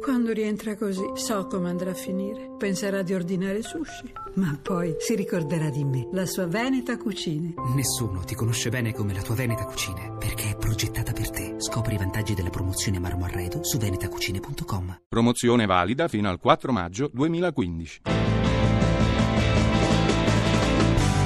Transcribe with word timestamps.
Quando 0.00 0.32
rientra 0.32 0.76
così, 0.76 1.04
so 1.14 1.46
come 1.46 1.68
andrà 1.68 1.90
a 1.90 1.94
finire. 1.94 2.54
Penserà 2.56 3.02
di 3.02 3.12
ordinare 3.12 3.62
sushi, 3.62 4.10
ma 4.34 4.58
poi 4.60 4.96
si 4.98 5.14
ricorderà 5.14 5.68
di 5.68 5.84
me, 5.84 6.08
la 6.12 6.24
sua 6.24 6.46
Veneta 6.46 6.96
Cucine. 6.96 7.52
Nessuno 7.74 8.20
ti 8.20 8.34
conosce 8.34 8.70
bene 8.70 8.94
come 8.94 9.12
la 9.12 9.20
tua 9.20 9.34
Veneta 9.34 9.66
Cucine, 9.66 10.16
perché 10.18 10.52
è 10.52 10.56
progettata 10.56 11.12
per 11.12 11.28
te. 11.30 11.56
Scopri 11.58 11.94
i 11.94 11.98
vantaggi 11.98 12.32
della 12.32 12.48
promozione 12.48 12.98
Marmo 12.98 13.26
Arredo 13.26 13.62
su 13.62 13.76
venetacucine.com. 13.76 15.02
Promozione 15.06 15.66
valida 15.66 16.08
fino 16.08 16.30
al 16.30 16.38
4 16.38 16.72
maggio 16.72 17.10
2015. 17.12 18.00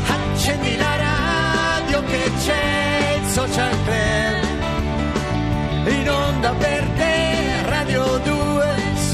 Accendi 0.08 0.76
la 0.76 0.96
radio 0.96 2.02
che 2.02 2.30
c'è 2.44 3.20
il 3.20 3.26
social 3.28 3.70
club 3.84 4.52
in 5.86 6.10
onda 6.10 6.52
per 6.54 6.78
te 6.78 6.83
Radio 6.83 6.83
2 6.83 6.83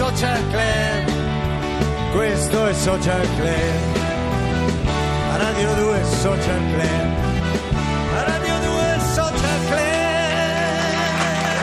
Social 0.01 0.41
Club. 0.49 1.13
Questo 2.15 2.67
è 2.67 2.73
Social 2.73 3.21
Club. 3.37 3.99
Radio 5.37 5.75
2 5.75 6.05
Social 6.05 6.63
Club. 6.73 7.13
Radio 8.25 8.55
2 8.61 8.99
Social 9.13 9.67
Club. 9.69 9.91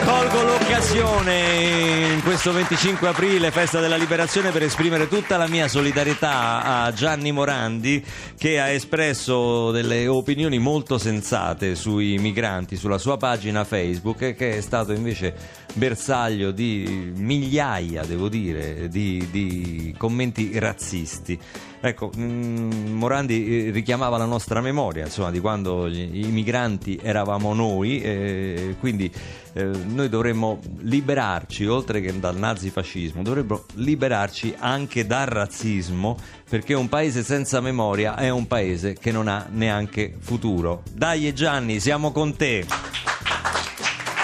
Colgo 0.04 0.42
l'occasione 0.44 2.12
in 2.14 2.22
questo 2.22 2.52
25 2.52 3.08
aprile, 3.08 3.50
festa 3.50 3.80
della 3.80 3.96
liberazione, 3.96 4.52
per 4.52 4.62
esprimere 4.62 5.08
tutta 5.08 5.36
la 5.36 5.48
mia 5.48 5.66
solidarietà 5.66 6.62
a 6.84 6.92
Gianni 6.92 7.32
Morandi 7.32 8.04
che 8.38 8.60
ha 8.60 8.68
espresso 8.68 9.72
delle 9.72 10.06
opinioni 10.06 10.60
molto 10.60 10.96
sensate 10.96 11.74
sui 11.74 12.18
migranti 12.18 12.76
sulla 12.76 12.98
sua 12.98 13.16
pagina 13.16 13.64
Facebook 13.64 14.34
che 14.34 14.56
è 14.56 14.60
stato 14.60 14.92
invece 14.92 15.66
bersaglio 15.78 16.50
di 16.50 17.12
migliaia, 17.14 18.04
devo 18.04 18.28
dire, 18.28 18.88
di, 18.88 19.26
di 19.30 19.94
commenti 19.96 20.58
razzisti. 20.58 21.38
Ecco, 21.80 22.10
mm, 22.16 22.92
Morandi 22.92 23.68
eh, 23.68 23.70
richiamava 23.70 24.16
la 24.18 24.24
nostra 24.24 24.60
memoria, 24.60 25.04
insomma, 25.04 25.30
di 25.30 25.38
quando 25.38 25.86
i 25.86 26.26
migranti 26.28 26.98
eravamo 27.00 27.54
noi, 27.54 28.00
eh, 28.00 28.74
quindi 28.80 29.10
eh, 29.52 29.64
noi 29.64 30.08
dovremmo 30.08 30.58
liberarci, 30.80 31.66
oltre 31.66 32.00
che 32.00 32.18
dal 32.18 32.36
nazifascismo, 32.36 33.22
dovremmo 33.22 33.64
liberarci 33.74 34.56
anche 34.58 35.06
dal 35.06 35.26
razzismo, 35.26 36.16
perché 36.48 36.74
un 36.74 36.88
paese 36.88 37.22
senza 37.22 37.60
memoria 37.60 38.16
è 38.16 38.28
un 38.28 38.48
paese 38.48 38.94
che 38.94 39.12
non 39.12 39.28
ha 39.28 39.46
neanche 39.48 40.16
futuro. 40.18 40.82
Dai 40.92 41.32
Gianni, 41.32 41.78
siamo 41.78 42.10
con 42.10 42.34
te. 42.34 42.66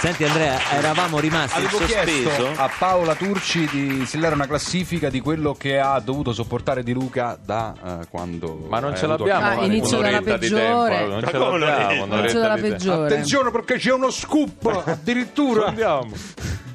Senti 0.05 0.25
Andrea, 0.25 0.59
eravamo 0.73 1.19
rimasti 1.19 1.61
in 1.61 1.67
Avevo 1.67 1.85
chiesto 1.87 2.29
sospeso. 2.31 2.53
a 2.61 2.71
Paola 2.79 3.15
Turci 3.15 3.67
di 3.71 3.87
instillare 4.01 4.35
una 4.35 4.47
classifica 4.47 5.09
di 5.09 5.21
quello 5.21 5.55
che 5.55 5.79
ha 5.79 5.99
dovuto 5.99 6.35
sopportare 6.35 6.83
di 6.83 6.93
Luca 6.93 7.39
da 7.43 7.75
eh, 8.03 8.07
quando. 8.11 8.67
Ma 8.69 8.81
non 8.81 8.93
è 8.93 8.97
ce 8.99 9.07
l'abbiamo 9.07 9.47
Ah, 9.47 9.65
inizio 9.65 9.97
dalla 10.01 10.19
un'oretta 10.19 10.37
di 10.37 10.49
peggiore. 10.51 11.07
non 11.07 11.21
Ma 11.21 11.27
ce 11.31 11.39
come 11.39 11.59
l'abbiamo 11.59 12.03
un'oretta? 12.05 12.19
Inizio 12.19 12.41
dalla 12.41 12.55
di 12.57 12.61
tempo. 12.61 12.77
peggiore. 12.77 13.07
Attenzione 13.07 13.51
perché 13.51 13.75
c'è 13.79 13.93
uno 13.93 14.11
scoop 14.11 14.83
addirittura. 14.85 15.67
Andiamo. 15.69 16.11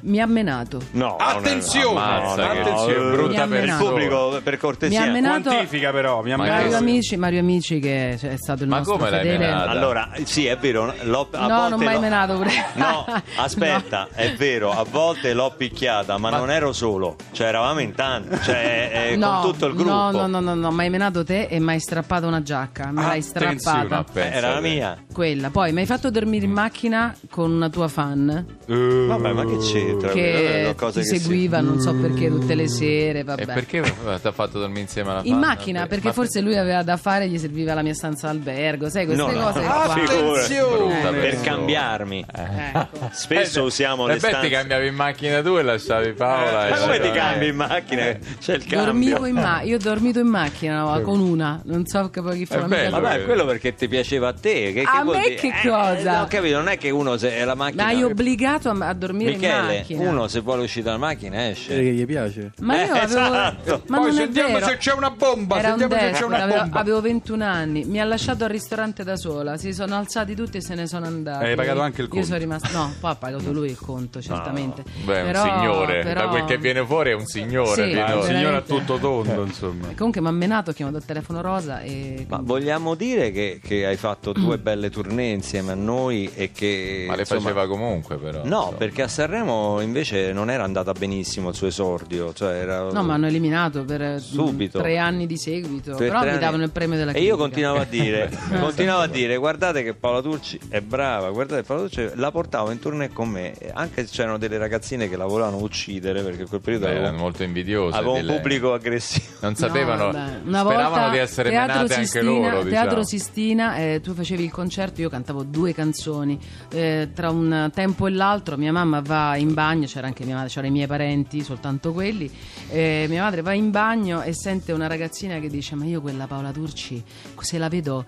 Mi 0.02 0.20
ha 0.20 0.26
menato. 0.26 0.80
No, 0.92 1.16
Attenzione, 1.16 1.98
Ammazza, 2.00 2.50
attenzione. 2.50 3.04
Mi 3.10 3.16
brutta 3.16 3.42
ha 3.42 3.44
il 3.44 3.74
pubblico 3.78 4.40
per 4.42 4.52
Mi 4.54 4.58
cortesia. 4.58 5.02
ha 5.02 5.06
menato 5.06 5.50
Quantifica 5.50 5.90
però, 5.92 6.22
mi 6.22 6.32
ha 6.32 6.36
menato. 6.36 6.60
Mario 6.62 6.76
Amici, 6.76 7.16
Mario 7.16 7.40
Amici 7.40 7.78
che 7.80 8.18
è 8.18 8.36
stato 8.36 8.62
il 8.62 8.68
Ma 8.68 8.76
nostro 8.78 8.96
come 8.96 9.10
l'hai 9.10 9.20
fedele. 9.20 9.38
menato? 9.38 9.68
Allora, 9.70 10.10
sì, 10.24 10.46
è 10.46 10.56
vero, 10.56 10.94
l'ho, 11.02 11.28
a 11.32 11.46
No, 11.46 11.54
volte 11.56 11.70
non 11.70 11.84
mai 11.84 11.94
l'ho- 11.94 12.00
menato 12.00 12.34
pure. 12.36 12.50
No, 12.74 13.04
aspetta, 13.36 14.08
è 14.12 14.32
vero, 14.34 14.70
a 14.72 14.84
volte 14.88 15.32
l'ho 15.34 15.52
picchiata, 15.56 16.16
ma, 16.18 16.30
non 16.30 16.50
ero 16.50 16.72
solo, 16.72 17.16
cioè 17.32 17.48
eravamo 17.48 17.80
in 17.80 17.94
tanti, 17.94 18.38
cioè 18.42 19.08
eh, 19.12 19.16
No, 19.16 19.40
con 19.42 19.50
tutto 19.52 19.66
il 19.66 19.74
gruppo. 19.74 19.90
no, 19.90 20.10
no, 20.12 20.26
no, 20.26 20.40
no, 20.40 20.54
no, 20.54 20.70
mi 20.70 20.80
hai 20.82 20.90
menato 20.90 21.24
te 21.24 21.42
e 21.50 21.58
mi 21.60 21.72
hai 21.72 21.80
strappato 21.80 22.26
una 22.26 22.42
giacca. 22.42 22.86
Me 22.90 23.02
l'hai 23.02 23.18
Attenzione, 23.20 23.58
strappata. 23.58 23.94
ma 23.96 24.04
pensa 24.12 24.36
Era 24.36 24.48
la 24.48 24.60
te. 24.60 24.68
mia. 24.68 24.96
Quella. 25.12 25.50
Poi 25.50 25.72
mi 25.72 25.80
hai 25.80 25.86
fatto 25.86 26.10
dormire 26.10 26.44
in 26.44 26.52
macchina 26.52 27.14
con 27.30 27.50
una 27.50 27.68
tua 27.68 27.88
fan 27.88 28.46
Vabbè, 28.66 29.32
ma 29.32 29.44
che 29.44 29.56
c'entra? 29.58 29.88
Quelle 29.96 30.12
che 30.12 30.74
ti 30.76 30.92
che 30.92 31.02
si- 31.04 31.18
seguiva, 31.18 31.60
non 31.60 31.80
so 31.80 31.92
perché, 31.94 32.28
tutte 32.28 32.54
le 32.54 32.68
sere. 32.68 33.22
Vabbè. 33.24 33.42
E 33.42 33.46
perché 33.46 33.82
ti 33.82 34.26
ha 34.26 34.32
fatto 34.32 34.58
dormire 34.58 34.80
insieme 34.80 35.10
alla 35.10 35.20
In 35.24 35.30
fan? 35.32 35.38
macchina, 35.40 35.86
perché 35.86 36.08
Ma- 36.08 36.12
forse 36.12 36.40
lui 36.40 36.56
aveva 36.56 36.82
da 36.82 36.96
fare, 36.96 37.28
gli 37.28 37.38
serviva 37.38 37.74
la 37.74 37.82
mia 37.82 37.94
stanza 37.94 38.26
d'albergo, 38.28 38.88
sai, 38.88 39.04
queste 39.06 39.22
No, 39.24 39.30
no. 39.32 39.40
cose 39.46 39.58
Ah, 39.64 39.84
qua. 39.84 39.94
Attenzione. 39.94 41.00
Brutta 41.00 41.10
per 41.18 41.40
cambiarmi. 41.40 42.24
Ecco. 42.32 43.08
Spesso 43.12 43.62
usiamo 43.64 44.06
le 44.06 44.14
E 44.14 44.16
beh, 44.16 44.20
ti 44.20 44.28
stanze. 44.34 44.48
cambiavi 44.50 44.86
in 44.86 44.94
macchina 44.94 45.42
tu 45.42 45.56
e 45.56 45.62
lasciavi 45.62 46.12
Paola. 46.12 46.68
Ma 46.68 46.76
e 46.76 46.80
come 46.80 47.00
ti 47.00 47.10
cambi 47.10 47.46
in 47.48 47.56
macchina? 47.56 48.02
C'è 48.40 48.54
il 48.54 48.64
cambio. 48.66 48.84
Dormivo 48.84 49.26
in 49.26 49.34
ma- 49.34 49.60
io 49.62 49.76
ho 49.76 49.78
dormito 49.80 50.18
in 50.20 50.26
macchina 50.28 50.82
no, 50.82 51.00
con 51.02 51.20
una, 51.20 51.60
non 51.64 51.86
so 51.86 52.10
che 52.10 52.22
poi 52.22 52.38
chi 52.38 52.46
fa 52.46 52.60
bello, 52.62 52.96
mica- 52.96 53.00
Vabbè, 53.00 53.24
quello 53.24 53.44
perché 53.44 53.74
ti 53.74 53.88
piaceva 53.88 54.28
a 54.28 54.32
te. 54.32 54.72
Che, 54.72 54.82
A 54.82 55.02
vuol 55.02 55.16
me 55.16 55.22
dire? 55.22 55.34
che 55.36 55.46
Eh, 55.48 55.68
cosa? 55.68 56.22
ho 56.22 56.26
capito, 56.26 56.56
non 56.56 56.68
è 56.68 56.78
che 56.78 56.90
uno 56.90 57.16
se 57.16 57.34
è 57.36 57.44
la 57.44 57.54
macchina. 57.54 57.82
Ma 57.84 57.88
hai 57.90 58.02
obbligato 58.02 58.68
a, 58.70 58.76
a 58.88 58.92
dormire 58.94 59.32
in 59.32 59.38
Michele, 59.38 59.79
macchina. 59.80 60.08
uno 60.10 60.28
se 60.28 60.40
vuole 60.40 60.62
uscire 60.62 60.84
dalla 60.84 60.98
macchina 60.98 61.48
esce. 61.48 61.74
che 61.74 61.92
gli 61.92 62.04
piace. 62.06 62.52
Ma 62.60 62.76
io 62.76 62.80
Eh, 62.80 62.88
avevo. 62.98 63.04
esatto. 63.04 63.82
Ma 63.88 63.96
Poi 63.98 64.06
non 64.06 64.14
sentiamo 64.14 64.60
se 64.60 64.76
c'è 64.76 64.92
una 64.92 65.10
bomba, 65.10 65.58
Era 65.58 65.72
un 65.74 65.78
sentiamo 65.78 66.02
se 66.12 66.18
c'è 66.18 66.24
una 66.24 66.42
avevo, 66.42 66.58
bomba. 66.60 66.78
avevo 66.80 67.00
21 67.00 67.44
anni, 67.44 67.84
mi 67.84 68.00
ha 68.00 68.04
lasciato 68.04 68.44
al 68.44 68.50
ristorante 68.50 69.04
da 69.04 69.16
sola, 69.16 69.56
si 69.56 69.72
sono 69.72 69.96
alzati 69.96 70.34
tutti 70.34 70.58
e 70.58 70.60
se 70.62 70.74
ne 70.74 70.86
sono 70.86 71.06
andati. 71.06 71.44
Hai 71.44 71.54
pagato 71.54 71.80
anche 71.80 72.00
il 72.02 72.06
Io 72.06 72.12
conto? 72.12 72.26
sono 72.26 72.38
rimasta. 72.38 72.68
No, 72.72 72.92
poi 73.00 73.10
ha 73.10 73.14
pagato 73.16 73.52
lui 73.52 73.68
il 73.70 73.78
conto, 73.78 74.20
certamente. 74.20 74.82
Beh, 75.04 75.20
è 75.20 75.24
Però- 75.24 75.42
un 75.42 75.48
signore. 75.50 76.02
però- 76.02 76.20
Da 76.20 76.28
quel 76.28 76.44
che 76.44 76.58
viene 76.58 76.84
fuori 76.84 77.10
è 77.10 77.14
un 77.14 77.26
signore. 77.26 77.74
Sì, 77.84 77.90
eh. 77.92 78.12
Un 78.12 78.22
signore 78.22 78.56
a 78.56 78.60
tutto 78.62 78.98
tondo, 78.98 79.42
insomma. 79.44 79.88
Comunque 79.96 80.20
mi 80.20 80.28
ha 80.28 80.32
menato, 80.32 80.70
ho 80.70 80.72
chiamato 80.72 80.98
il 80.98 81.04
telefono 81.04 81.40
rosa 81.40 81.80
e. 81.80 82.26
Ma 82.28 82.38
vogliamo 82.42 82.94
dire 82.94 83.30
che, 83.30 83.60
che 83.62 83.86
hai 83.86 83.96
fatto 83.96 84.32
due 84.32 84.58
belle 84.58 84.90
tournée 84.90 85.32
insieme 85.32 85.72
a 85.72 85.74
noi 85.74 86.30
e 86.34 86.50
che... 86.52 87.04
Ma 87.08 87.14
le 87.14 87.20
insomma, 87.20 87.40
faceva 87.40 87.66
comunque, 87.66 88.16
però. 88.16 88.42
No, 88.44 88.56
insomma. 88.58 88.76
perché 88.76 89.02
a 89.02 89.08
Sanremo 89.08 89.69
invece 89.80 90.32
non 90.32 90.50
era 90.50 90.64
andata 90.64 90.92
benissimo 90.92 91.50
il 91.50 91.54
suo 91.54 91.68
esordio, 91.68 92.32
cioè 92.32 92.54
era... 92.54 92.90
No, 92.90 93.02
mi 93.04 93.12
hanno 93.12 93.26
eliminato 93.26 93.84
per 93.84 94.02
eh, 94.02 94.18
Subito. 94.18 94.80
tre 94.80 94.98
anni 94.98 95.26
di 95.26 95.36
seguito. 95.36 95.90
Due, 95.94 96.06
però 96.08 96.18
tre 96.20 96.28
mi 96.28 96.34
anni. 96.34 96.40
davano 96.44 96.62
il 96.64 96.70
premio 96.70 96.96
della 96.96 97.10
E 97.10 97.14
critica. 97.14 97.32
io 97.34 97.38
continuavo 97.38 97.78
a 97.78 97.84
dire, 97.84 98.30
continuavo 98.60 99.02
a 99.02 99.06
dire, 99.06 99.36
guardate 99.36 99.82
che 99.82 99.94
Paola 99.94 100.20
Turci 100.22 100.58
è 100.68 100.80
brava, 100.80 101.30
guardate 101.30 101.62
Paola 101.62 101.82
Turci 101.88 102.10
la 102.14 102.30
portavo 102.30 102.70
in 102.70 102.78
tournée 102.80 103.10
con 103.12 103.28
me, 103.28 103.54
anche 103.74 104.06
se 104.06 104.12
c'erano 104.12 104.38
delle 104.38 104.58
ragazzine 104.58 105.08
che 105.08 105.16
la 105.16 105.26
volevano 105.26 105.58
uccidere 105.58 106.22
perché 106.22 106.42
in 106.42 106.48
quel 106.48 106.60
periodo 106.60 106.86
Beh, 106.86 106.90
avevo, 106.92 107.06
erano 107.06 107.22
molto 107.22 107.42
invidiose. 107.44 107.96
avevo 107.96 108.14
un 108.14 108.24
lei. 108.24 108.36
pubblico 108.36 108.72
aggressivo. 108.72 109.26
Non 109.40 109.54
sapevano, 109.54 110.10
No, 110.44 110.58
speravano 110.64 111.10
di 111.10 111.18
essere 111.18 111.50
Teatro 111.50 111.74
menate 111.82 111.94
Sistina, 111.94 112.20
anche 112.24 112.50
loro. 112.50 112.68
Teatro 112.68 112.88
diciamo. 112.88 113.02
Sistina, 113.04 113.76
eh, 113.76 114.00
tu 114.02 114.14
facevi 114.14 114.44
il 114.44 114.50
concerto, 114.50 115.00
io 115.00 115.08
cantavo 115.08 115.42
due 115.42 115.72
canzoni. 115.74 116.38
Eh, 116.72 117.08
tra 117.14 117.30
un 117.30 117.70
tempo 117.74 118.06
e 118.06 118.10
l'altro 118.10 118.56
mia 118.56 118.72
mamma 118.72 119.00
va 119.00 119.36
in 119.36 119.52
bagno, 119.60 119.86
c'era 119.86 120.06
anche 120.06 120.24
mia 120.24 120.34
madre, 120.34 120.48
c'erano 120.48 120.68
i 120.68 120.70
miei 120.70 120.86
parenti, 120.86 121.42
soltanto 121.42 121.92
quelli. 121.92 122.30
Eh, 122.70 123.04
mia 123.10 123.22
madre 123.22 123.42
va 123.42 123.52
in 123.52 123.70
bagno 123.70 124.22
e 124.22 124.32
sente 124.34 124.72
una 124.72 124.86
ragazzina 124.86 125.38
che 125.38 125.48
dice: 125.50 125.74
Ma 125.74 125.84
io 125.84 126.00
quella 126.00 126.26
Paola 126.26 126.50
Turci, 126.50 127.02
se 127.38 127.58
la 127.58 127.68
vedo. 127.68 128.06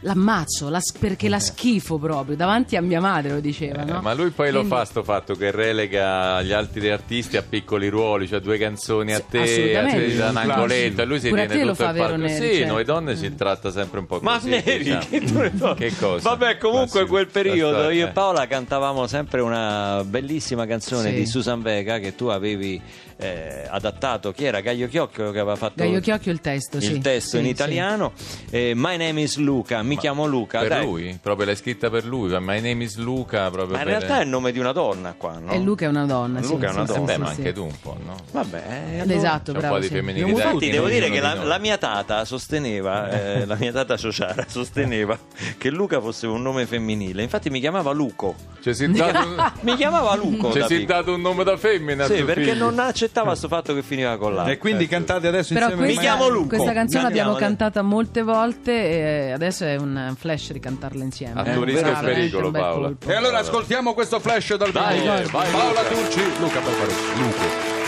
L'ammazzo 0.00 0.68
la- 0.68 0.80
perché 0.98 1.28
la 1.28 1.38
schifo 1.40 1.98
proprio 1.98 2.36
davanti 2.36 2.76
a 2.76 2.80
mia 2.82 3.00
madre 3.00 3.32
lo 3.32 3.40
diceva. 3.40 3.82
Eh, 3.82 3.84
no? 3.84 4.00
Ma 4.02 4.12
lui 4.14 4.30
poi 4.30 4.48
lo 4.50 4.58
Quindi- 4.60 4.76
fa 4.76 4.84
sto 4.84 5.02
fatto 5.02 5.34
che 5.34 5.50
relega 5.50 6.42
gli 6.42 6.52
altri 6.52 6.90
artisti 6.90 7.36
a 7.36 7.42
piccoli 7.42 7.88
ruoli, 7.88 8.28
cioè 8.28 8.40
due 8.40 8.58
canzoni 8.58 9.12
a 9.14 9.20
te, 9.20 9.76
a 9.76 9.84
te 9.86 10.16
da 10.16 10.28
un 10.30 10.36
angoletto 10.36 11.02
e 11.02 11.04
lui 11.04 11.18
si 11.20 11.28
Pure 11.28 11.46
tiene 11.46 11.64
lo 11.64 11.70
tutto 11.72 11.84
fa, 11.84 11.90
il 11.90 11.96
palco. 11.96 12.16
Neri? 12.16 12.34
Sì, 12.50 12.58
Cioè- 12.58 12.66
noi 12.66 12.84
donne 12.84 13.16
si 13.16 13.34
tratta 13.34 13.70
sempre 13.70 13.98
un 14.00 14.06
po' 14.06 14.18
Ma 14.22 14.34
così. 14.34 14.48
Neri, 14.50 14.78
diciamo. 14.84 15.74
che, 15.74 15.92
cosa? 15.98 16.28
Vabbè, 16.28 16.58
comunque 16.58 17.00
Ma 17.00 17.06
sì, 17.06 17.10
quel 17.12 17.26
periodo 17.28 17.90
io 17.90 18.06
e 18.06 18.08
eh. 18.08 18.12
Paola 18.12 18.46
cantavamo 18.46 19.06
sempre 19.06 19.40
una 19.40 20.02
bellissima 20.04 20.66
canzone 20.66 21.08
Sì. 21.10 21.14
di 21.16 21.26
Susan 21.26 21.62
Vega 21.62 21.98
che 21.98 22.14
tu 22.14 22.26
avevi 22.26 22.80
eh, 23.18 23.66
adattato. 23.68 24.32
Chi 24.32 24.44
era? 24.44 24.60
Gaio 24.60 24.88
Chiocchio 24.88 25.30
che 25.30 25.38
aveva 25.38 25.56
fatto 25.56 25.74
Gaio 25.76 26.00
Chiocchio 26.00 26.32
il 26.32 26.40
testo, 26.40 26.76
il 26.76 26.82
sì. 26.82 26.98
testo 26.98 27.30
Sì, 27.30 27.38
in 27.38 27.44
sì. 27.44 27.50
italiano. 27.50 28.12
Eh, 28.50 28.72
My 28.74 28.96
name 28.96 29.20
is 29.22 29.36
Luca, 29.36 29.82
mi 29.82 29.96
chiamo 29.96 30.26
Luca. 30.26 30.60
Per 30.60 30.68
dai. 30.68 30.84
lui? 30.84 31.18
Proprio 31.20 31.46
l'hai 31.46 31.56
scritta 31.56 31.88
per 31.90 32.04
lui? 32.04 32.28
My 32.40 32.60
name 32.60 32.84
is 32.84 32.96
Luca 32.96 33.50
proprio 33.50 33.76
Ma 33.76 33.82
in 33.82 33.88
per... 33.88 33.96
realtà 33.98 34.18
è 34.20 34.22
il 34.22 34.28
nome 34.28 34.52
di 34.52 34.58
una 34.58 34.72
donna 34.72 35.14
qua, 35.16 35.38
no? 35.38 35.50
E 35.52 35.58
Luca 35.58 35.86
è 35.86 35.88
una 35.88 36.04
donna. 36.04 36.42
sì, 36.42 36.48
Luca 36.48 36.68
è 36.68 36.70
una 36.70 36.86
sì, 36.86 36.92
donna. 36.92 37.02
Eh 37.02 37.06
beh, 37.06 37.12
sì, 37.14 37.18
ma 37.20 37.26
sì. 37.32 37.36
anche 37.40 37.52
tu 37.52 37.62
un 37.64 37.74
po', 37.80 37.96
no? 38.04 38.16
Vabbè, 38.32 38.98
allora- 39.00 39.14
Esatto, 39.16 39.44
C'è 39.52 39.52
un 39.52 39.58
bravo. 39.58 39.74
po' 39.74 39.80
di 39.80 39.86
sì. 39.86 39.92
femminilità. 39.94 40.28
Infatti 40.30 40.52
Tutti, 40.52 40.70
devo 40.70 40.88
dire 40.88 41.10
che 41.10 41.20
la, 41.20 41.58
mia 41.58 41.78
tata 41.78 42.24
sosteneva, 42.24 43.10
eh, 43.10 43.44
la 43.46 43.56
mia 43.58 43.72
tata 43.72 43.96
Ciociara 43.96 44.44
sosteneva 44.48 45.18
che 45.58 45.70
Luca 45.70 46.00
fosse 46.00 46.26
un 46.26 46.42
nome 46.42 46.66
femminile. 46.66 47.22
Infatti 47.22 47.50
mi 47.50 47.60
chiamava 47.60 47.92
Luco. 47.92 48.34
Ci 48.62 48.74
si 48.74 48.90
dato, 48.92 49.52
Mi 49.60 49.76
chiamava 49.76 50.14
Luco. 50.16 50.52
ci 50.52 50.58
da 50.58 50.66
si 50.66 50.82
è 50.82 50.84
dato 50.84 51.14
un 51.14 51.20
nome 51.20 51.44
da 51.44 51.56
femmina 51.56 52.04
Sì, 52.06 52.22
perché 52.24 52.50
figlio. 52.52 52.64
non 52.70 52.78
accettava 53.06 53.28
questo 53.28 53.48
fatto 53.48 53.74
che 53.74 53.82
finiva 53.82 54.16
con 54.18 54.34
l'H. 54.34 54.48
E 54.48 54.58
quindi 54.58 54.84
ecco. 54.84 54.92
cantate 54.92 55.28
adesso 55.28 55.52
insieme 55.52 55.74
questa, 55.76 56.00
Mi 56.00 56.06
chiamo 56.06 56.28
Lupo. 56.28 56.48
Questa 56.48 56.72
canzone 56.72 57.04
l'abbiamo 57.04 57.34
cantata 57.34 57.82
molte 57.82 58.22
volte 58.22 58.72
e 58.72 59.32
adesso 59.32 59.64
è 59.64 59.76
un 59.76 60.14
flash 60.16 60.52
di 60.52 60.60
cantarla 60.60 61.04
insieme. 61.04 61.40
A 61.40 61.48
eh, 61.48 61.54
turismo 61.54 61.88
in 61.88 61.98
pericolo, 62.00 62.50
Paola. 62.50 62.92
E 63.06 63.14
allora 63.14 63.38
ascoltiamo 63.38 63.94
questo 63.94 64.20
flash 64.20 64.56
dal 64.56 64.70
vivo. 64.70 64.80
Vai, 64.80 65.24
vai, 65.24 65.50
Paola 65.50 65.82
Luca. 65.82 65.94
Turci, 65.94 66.20
Luca 66.38 66.60
Barbarossa. 66.60 67.14
Luca. 67.16 67.84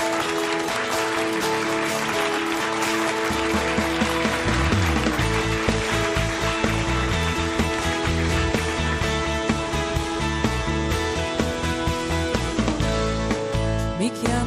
Mi 13.99 14.13
chiamo 14.13 14.38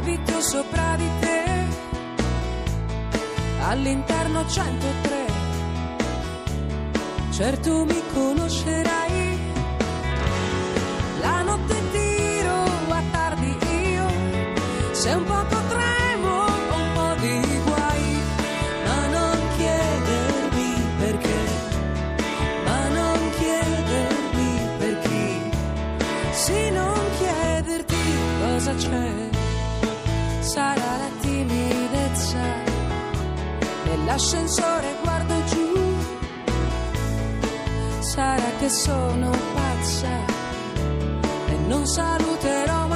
abito 0.00 0.40
sopra 0.40 0.96
di 0.96 1.08
te, 1.20 1.66
all'interno 3.68 4.48
103. 4.48 5.26
Certo 7.30 7.84
mi 7.84 8.02
conoscerai, 8.12 9.38
la 11.20 11.42
notte 11.42 11.76
tiro 11.92 12.62
a 12.88 13.02
tardi 13.10 13.56
io, 13.92 14.06
se 14.92 15.10
un 15.12 15.24
poco 15.24 15.59
nell'ascensore 34.20 34.96
guardo 35.02 35.44
giù. 35.44 35.72
Sarà 38.00 38.50
che 38.58 38.68
sono 38.68 39.30
pazza 39.54 40.08
e 41.48 41.56
non 41.66 41.86
saluterò 41.86 42.89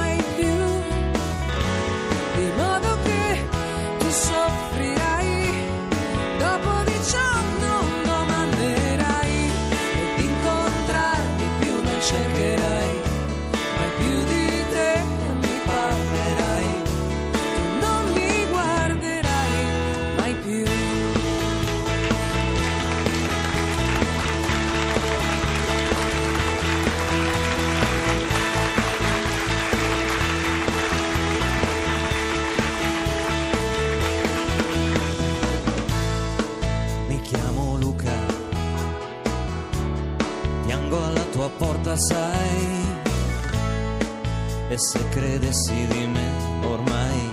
se 45.51 45.73
credessi 45.73 45.87
di 45.87 46.07
me 46.07 46.65
ormai 46.65 47.29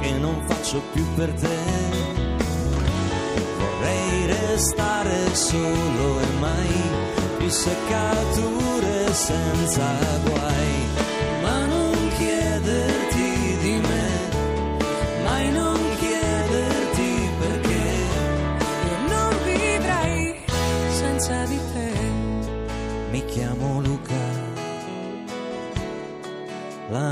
che 0.00 0.12
non 0.12 0.42
faccio 0.46 0.80
più 0.92 1.04
per 1.14 1.32
te, 1.32 1.58
vorrei 3.58 4.26
restare 4.26 5.34
solo 5.34 6.20
e 6.20 6.26
mai 6.38 6.80
più 7.38 7.48
seccature 7.48 9.12
senza 9.12 9.84
guai. 10.24 10.57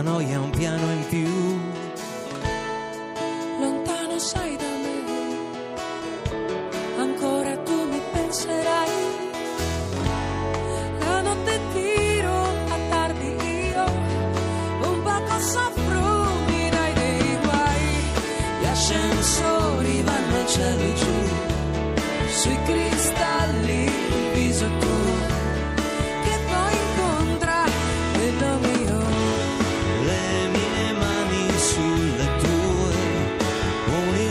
Noia 0.02 0.40
un 0.40 0.50
piano 0.50 0.90
in 0.92 1.06
più, 1.08 1.45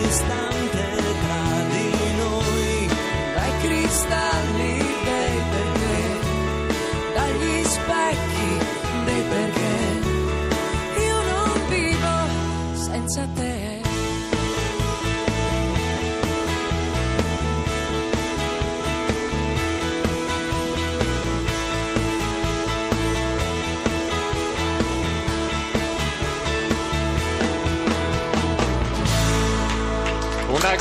un 0.05 0.44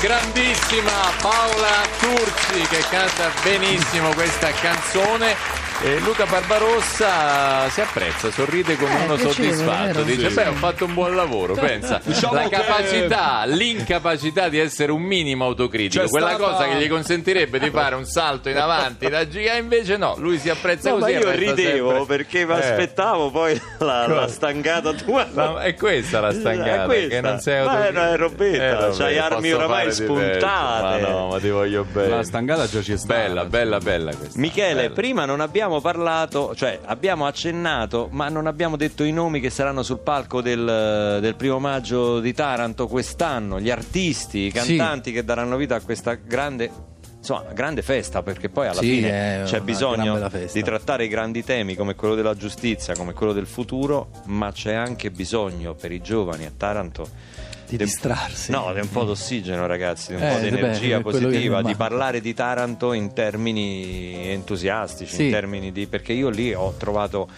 grandissima 0.05 0.93
Paola 1.23 1.81
Turci 1.99 2.61
che 2.69 2.85
canta 2.91 3.31
benissimo 3.43 4.13
questa 4.13 4.51
canzone. 4.51 5.64
E 5.85 5.99
Luca 6.01 6.25
Barbarossa 6.25 7.69
si 7.69 7.83
apprezza, 7.83 8.31
sorride 8.31 8.75
come 8.77 8.91
Eh, 9.03 9.05
uno 9.05 9.17
piacevole, 9.17 9.33
soddisfatto. 9.55 9.85
vero? 9.85 10.03
Dice: 10.05 10.29
Sì. 10.31 10.35
Beh, 10.35 10.47
ho 10.47 10.53
fatto 10.55 10.85
un 10.87 10.95
buon 10.95 11.15
lavoro. 11.15 11.53
Pensa, 11.53 12.01
Diciamo 12.03 12.33
la 12.33 12.43
che- 12.45 12.49
capacità, 12.57 13.45
l'incapacità 13.45 14.49
di 14.49 14.59
essere 14.59 14.93
un 14.93 15.03
minimo 15.03 15.45
autocritico, 15.45 16.03
C'è 16.03 16.09
quella 16.09 16.29
stata- 16.37 16.43
cosa 16.53 16.69
che 16.69 16.77
gli 16.77 16.89
consentirebbe 16.89 17.59
di 17.59 17.69
fare 17.69 17.97
un 17.97 18.07
salto 18.07 18.49
in 18.49 18.57
avanti 18.57 19.11
da 19.11 19.29
giga, 19.29 19.57
invece 19.57 19.99
no, 19.99 20.15
lui 20.17 20.39
si 20.39 20.49
apprezza 20.49 20.89
No, 20.89 20.97
ma 20.97 21.01
così. 21.07 21.13
e 21.13 21.19
io 21.19 21.31
ridevo 21.33 21.89
sempre- 21.97 22.17
perché 22.17 22.47
mi 22.47 22.53
Eh. 22.53 22.59
aspettavo 22.61 23.31
poi 23.31 23.61
la, 23.81 24.07
la 24.07 24.27
stangata 24.29 24.91
tua. 24.95 25.27
No, 25.35 25.59
è 25.59 25.75
questa 25.75 26.21
la 26.21 26.33
stangata 26.33 26.85
questa. 26.87 27.09
che 27.09 27.21
non 27.21 27.39
sei 27.41 27.63
Ma 27.63 27.71
autocritico. 27.73 28.01
è 28.05 28.17
robetta, 28.17 28.89
Eh, 28.89 28.97
c'hai 28.97 29.19
armi 29.19 29.53
oramai 29.53 29.93
spuntate. 29.93 31.03
Ma 31.03 31.09
no, 31.09 31.29
ma 31.29 31.39
ti 31.39 31.51
voglio 31.51 31.85
bene. 31.85 32.09
La 32.09 32.23
stangata 32.23 32.67
già 32.67 32.81
ci 32.81 32.93
è 32.93 32.97
stata. 32.97 33.21
Bella, 33.21 33.45
bella, 33.45 33.79
bella 33.81 34.15
questa. 34.15 34.41
Michele, 34.41 34.75
Bella. 34.85 34.95
prima 34.95 35.25
non 35.27 35.41
abbiamo 35.41 35.73
parlato, 35.81 36.55
cioè 36.55 36.81
abbiamo 36.85 37.27
accennato, 37.27 38.09
ma 38.11 38.29
non 38.29 38.47
abbiamo 38.47 38.77
detto 38.77 39.05
i 39.05 39.13
nomi 39.13 39.41
che 39.41 39.51
saranno 39.51 39.83
sul 39.83 39.99
palco 39.99 40.41
del, 40.41 41.19
del 41.21 41.35
primo 41.37 41.59
maggio 41.59 42.21
di 42.21 42.33
Taranto 42.33 42.87
quest'anno, 42.87 43.61
gli 43.61 43.71
artisti, 43.71 44.39
i 44.47 44.51
Sì. 44.51 44.77
cantanti 44.77 45.13
che 45.13 45.25
daranno 45.25 45.57
vita 45.57 45.75
a 45.77 45.81
questa 45.81 46.15
grande. 46.15 46.93
Insomma, 47.19 47.45
grande 47.55 47.81
festa 47.81 48.23
perché 48.23 48.51
poi 48.51 48.67
alla 48.67 48.81
Sì, 48.81 48.97
fine 48.97 49.43
c'è 49.47 49.61
bisogno 49.63 50.29
di 50.53 50.63
trattare 50.63 51.05
i 51.05 51.09
grandi 51.09 51.43
temi 51.43 51.75
come 51.75 51.95
quello 51.95 52.15
della 52.15 52.35
giustizia, 52.37 52.95
come 52.95 53.15
quello 53.15 53.33
del 53.33 53.47
futuro, 53.47 54.11
ma 54.27 54.53
c'è 54.53 54.75
anche 54.75 55.11
bisogno 55.11 55.73
per 55.73 55.91
i 55.91 56.03
giovani 56.03 56.45
a 56.45 56.53
Taranto 56.55 57.09
Di 57.67 57.77
distrarsi. 57.77 58.51
No, 58.51 58.73
di 58.73 58.81
un 58.81 58.91
po' 58.91 59.05
d'ossigeno, 59.05 59.67
ragazzi, 59.67 60.15
di 60.15 60.21
un 60.21 60.23
Eh, 60.29 60.33
po' 60.35 60.39
di 60.41 60.47
energia 60.49 61.01
positiva, 61.01 61.63
di 61.63 61.75
parlare 61.75 62.21
di 62.21 62.35
Taranto 62.35 62.93
in 62.93 63.13
termini 63.13 64.29
entusiastici, 64.31 65.15
Sì. 65.15 65.25
in 65.27 65.31
termini 65.31 65.73
di. 65.73 65.87
perché 65.87 66.13
io 66.13 66.29
lì 66.29 66.53
ho 66.55 66.75
trovato 66.77 67.29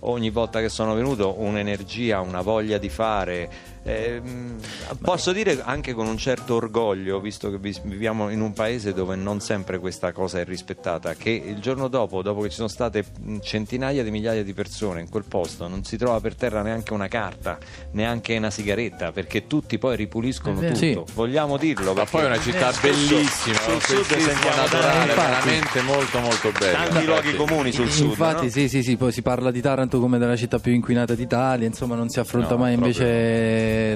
ogni 0.00 0.30
volta 0.30 0.60
che 0.60 0.68
sono 0.68 0.94
venuto 0.94 1.36
un'energia, 1.38 2.20
una 2.20 2.42
voglia 2.42 2.78
di 2.78 2.88
fare. 2.88 3.48
Ehm, 3.86 4.56
posso 5.00 5.32
dire 5.32 5.62
anche 5.64 5.92
con 5.92 6.06
un 6.06 6.16
certo 6.18 6.56
orgoglio, 6.56 7.20
visto 7.20 7.50
che 7.50 7.58
vi- 7.58 7.78
viviamo 7.84 8.30
in 8.30 8.40
un 8.40 8.52
paese 8.52 8.92
dove 8.92 9.14
non 9.16 9.40
sempre 9.40 9.78
questa 9.78 10.12
cosa 10.12 10.40
è 10.40 10.44
rispettata, 10.44 11.14
che 11.14 11.30
il 11.30 11.60
giorno 11.60 11.88
dopo, 11.88 12.22
dopo 12.22 12.40
che 12.42 12.48
ci 12.48 12.56
sono 12.56 12.68
state 12.68 13.04
centinaia 13.42 14.02
di 14.02 14.10
migliaia 14.10 14.42
di 14.42 14.52
persone 14.52 15.00
in 15.00 15.08
quel 15.08 15.24
posto, 15.26 15.68
non 15.68 15.84
si 15.84 15.96
trova 15.96 16.20
per 16.20 16.34
terra 16.34 16.62
neanche 16.62 16.92
una 16.92 17.08
carta, 17.08 17.58
neanche 17.92 18.36
una 18.36 18.50
sigaretta, 18.50 19.12
perché 19.12 19.46
tutti 19.46 19.78
poi 19.78 19.96
ripuliscono 19.96 20.60
tutto. 20.60 20.74
Sì. 20.74 20.98
Vogliamo 21.14 21.56
dirlo. 21.56 21.94
Ma 21.94 22.04
poi 22.04 22.22
è 22.22 22.26
una 22.26 22.40
città 22.40 22.72
bellissima, 22.80 23.58
sul 23.58 23.82
sud 23.82 24.04
sentiamo 24.04 24.56
naturale, 24.56 25.10
infatti. 25.10 25.48
veramente 25.48 25.80
molto 25.82 26.20
molto 26.20 26.52
bello. 26.58 26.76
tanti 26.76 27.04
luoghi 27.04 27.34
comuni 27.36 27.72
sul 27.72 27.90
sud. 27.90 28.08
Infatti, 28.10 28.44
no? 28.46 28.50
sì, 28.50 28.68
sì, 28.68 28.82
sì, 28.82 28.96
poi 28.96 29.12
si 29.12 29.22
parla 29.22 29.50
di 29.50 29.60
Taranto 29.60 30.00
come 30.00 30.18
della 30.18 30.36
città 30.36 30.58
più 30.58 30.72
inquinata 30.72 31.14
d'Italia, 31.14 31.66
insomma, 31.66 31.94
non 31.94 32.08
si 32.08 32.18
affronta 32.18 32.54
No, 32.54 32.58
mai 32.58 32.76
proprio 32.76 32.94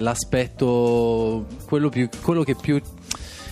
l'aspetto, 0.01 1.47
quello, 1.67 1.89
più, 1.89 2.09
quello 2.23 2.43
che 2.43 2.55
più 2.55 2.81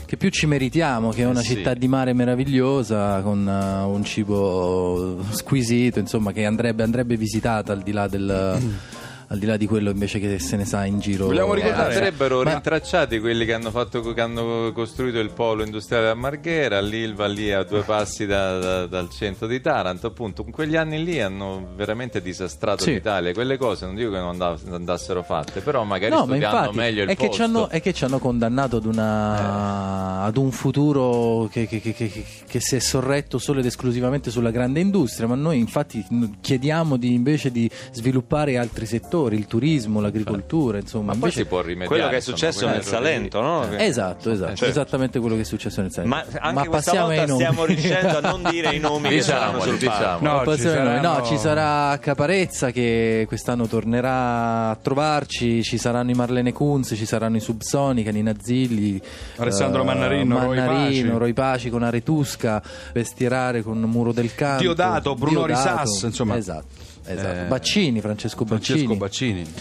che 0.09 0.17
più 0.17 0.31
ci 0.31 0.47
meritiamo, 0.47 1.11
che 1.11 1.21
è 1.21 1.27
una 1.27 1.41
Eh 1.41 1.45
sì. 1.45 1.57
città 1.57 1.75
di 1.75 1.87
mare 1.87 2.15
meravigliosa, 2.15 3.21
con 3.21 3.47
eh, 3.47 3.85
un 3.85 4.03
cibo 4.05 5.23
squisito, 5.29 5.99
insomma, 5.99 6.33
che 6.33 6.47
andrebbe, 6.47 6.83
andrebbe 6.83 7.19
visitata 7.19 7.75
al 7.75 7.83
di 7.83 7.93
là 7.93 8.09
del... 8.09 8.59
Al 9.31 9.39
di 9.39 9.45
là 9.45 9.59
di 9.59 9.67
quello 9.67 9.91
invece 9.91 10.19
che 10.21 10.39
se 10.39 10.57
ne 10.57 10.65
sa 10.65 10.87
in 10.87 11.01
giro. 11.01 11.27
Vogliamo 11.27 11.53
Eh, 11.53 11.57
ricordare- 11.57 11.95
andrebbero 11.95 12.43
Ma- 12.43 12.53
rintracciati 12.53 13.21
quelli 13.21 13.45
che 13.45 13.53
hanno, 13.53 13.71
fatto, 13.71 14.01
che 14.15 14.21
hanno 14.23 14.73
costruito 14.73 15.19
il 15.19 15.31
polo 15.33 15.63
industriale 15.65 16.09
a 16.09 16.15
Marghera, 16.15 16.81
l'Ilva 16.81 17.27
lì 17.27 17.53
a 17.53 17.63
due 17.63 17.83
passi 17.83 18.25
da- 18.25 18.59
da- 18.59 18.87
dal 18.87 19.11
centro 19.11 19.47
di 19.47 19.61
Taranto, 19.61 20.07
appunto. 20.07 20.43
In 20.47 20.51
quegli 20.53 20.77
anni 20.77 21.05
lì 21.05 21.21
hanno 21.21 21.69
veramente 21.77 22.23
disastrato 22.23 22.85
Sì. 22.85 22.93
l'Italia. 22.95 23.35
Quelle 23.35 23.59
cose 23.59 23.85
non 23.85 23.97
dico 23.97 24.11
che 24.13 24.17
non 24.17 24.31
andav- 24.31 24.73
andassero 24.73 25.23
fatte, 25.23 25.61
però 25.61 25.85
magari 25.85 26.11
No, 26.11 26.21
ma 26.21 26.25
studiando 26.25 26.57
infatti 26.57 26.77
meglio 26.79 27.03
il 27.03 27.09
è 27.11 27.15
che, 27.17 27.27
posto. 27.27 27.43
hanno, 27.43 27.69
è 27.69 27.83
che 27.83 27.93
ci 27.93 28.05
hanno 28.05 28.19
condannato 28.19 28.77
ad, 28.79 28.87
una- 28.87 30.23
ad 30.23 30.37
un 30.39 30.51
futuro 30.53 31.49
che, 31.53 31.67
che- 31.67 31.81
che- 31.81 31.93
che- 31.93 32.25
che 32.47 32.61
si 32.61 32.77
è 32.77 32.79
sorretto 32.79 33.37
solo 33.37 33.61
ed 33.61 33.67
esclusivamente 33.67 34.31
sulla 34.31 34.51
grande 34.51 34.81
industria, 34.81 35.27
ma 35.27 35.35
noi 35.35 35.59
infatti 35.59 36.03
chiediamo 36.41 36.97
di, 36.97 37.13
invece 37.13 37.51
di 37.53 37.71
sviluppare 37.93 38.57
altri 38.57 38.87
settori, 38.87 39.17
il 39.27 39.47
turismo, 39.47 40.01
l'agricoltura, 40.01 40.79
insomma. 40.79 41.07
Ma 41.07 41.13
poi 41.13 41.21
invece- 41.21 41.41
si 41.41 41.47
può 41.47 41.61
rimediare. 41.61 41.87
Quello 41.89 42.07
che 42.09 42.13
è 42.13 42.17
insomma, 42.17 42.37
successo 42.37 42.59
quelle 42.61 42.75
nel. 42.75 42.85
Salento, 42.85 43.41
no? 43.41 43.67
Che- 43.69 43.85
Esatto, 43.85 44.31
esatto, 44.31 44.49
certo. 44.55 44.65
esattamente 44.67 45.19
quello 45.21 45.35
che 45.35 45.41
è 45.43 45.45
successo 45.45 45.81
nel 45.81 45.91
Salento. 45.93 46.15
Ma 46.17 46.25
anche 46.41 46.69
questa 46.69 46.91
passiamo 46.93 47.07
volta 47.07 47.21
ai 47.23 47.27
nomi. 47.29 47.41
stiamo 47.41 47.65
riuscendo 47.65 48.17
a 48.17 48.21
non 48.21 48.43
dire 48.51 48.75
i 48.75 48.79
nomi 48.79 49.09
che 49.11 49.23
sul 49.23 49.35
palco. 49.35 49.71
diciamo. 49.73 50.19
No, 50.29 50.43
Ma 50.45 50.55
ci 50.57 50.61
saranno- 50.63 51.09
No, 51.19 51.25
ci 51.25 51.37
sarà 51.39 51.99
Caparezza 51.99 52.71
che 52.71 53.25
quest'anno 53.29 53.67
tornerà 53.67 54.71
a 54.71 54.77
trovarci, 54.81 55.63
ci 55.63 55.79
saranno 55.79 56.11
i 56.11 56.15
Marlene 56.15 56.53
Kunz, 56.53 56.93
ci 56.97 57.07
saranno 57.07 57.37
i 57.37 57.41
Subsonica, 57.41 58.11
Nina 58.11 58.35
Zilli, 58.41 59.01
Alessandro 59.37 59.83
eh, 59.83 59.85
Mannarino, 59.85 60.37
Mannarino, 60.39 61.11
Paci. 61.11 61.19
Roy 61.19 61.33
Paci 61.33 61.71
con 61.71 61.83
Aretusca, 61.83 62.63
Vestierare 62.93 63.63
con 63.63 63.79
Muro 63.81 64.13
del 64.13 64.35
Canto, 64.35 64.63
Diodato, 64.63 65.15
Bruno 65.15 65.45
Diodato. 65.47 65.83
Risas, 65.83 66.03
insomma. 66.03 66.37
Esatto, 66.37 66.67
esatto. 67.09 67.41
Eh, 67.41 67.45
Baccini, 67.45 68.01
Francesco 68.01 68.45
Baccini. 68.45 68.79
Francesco 68.79 68.97
Baccini. 68.97 69.53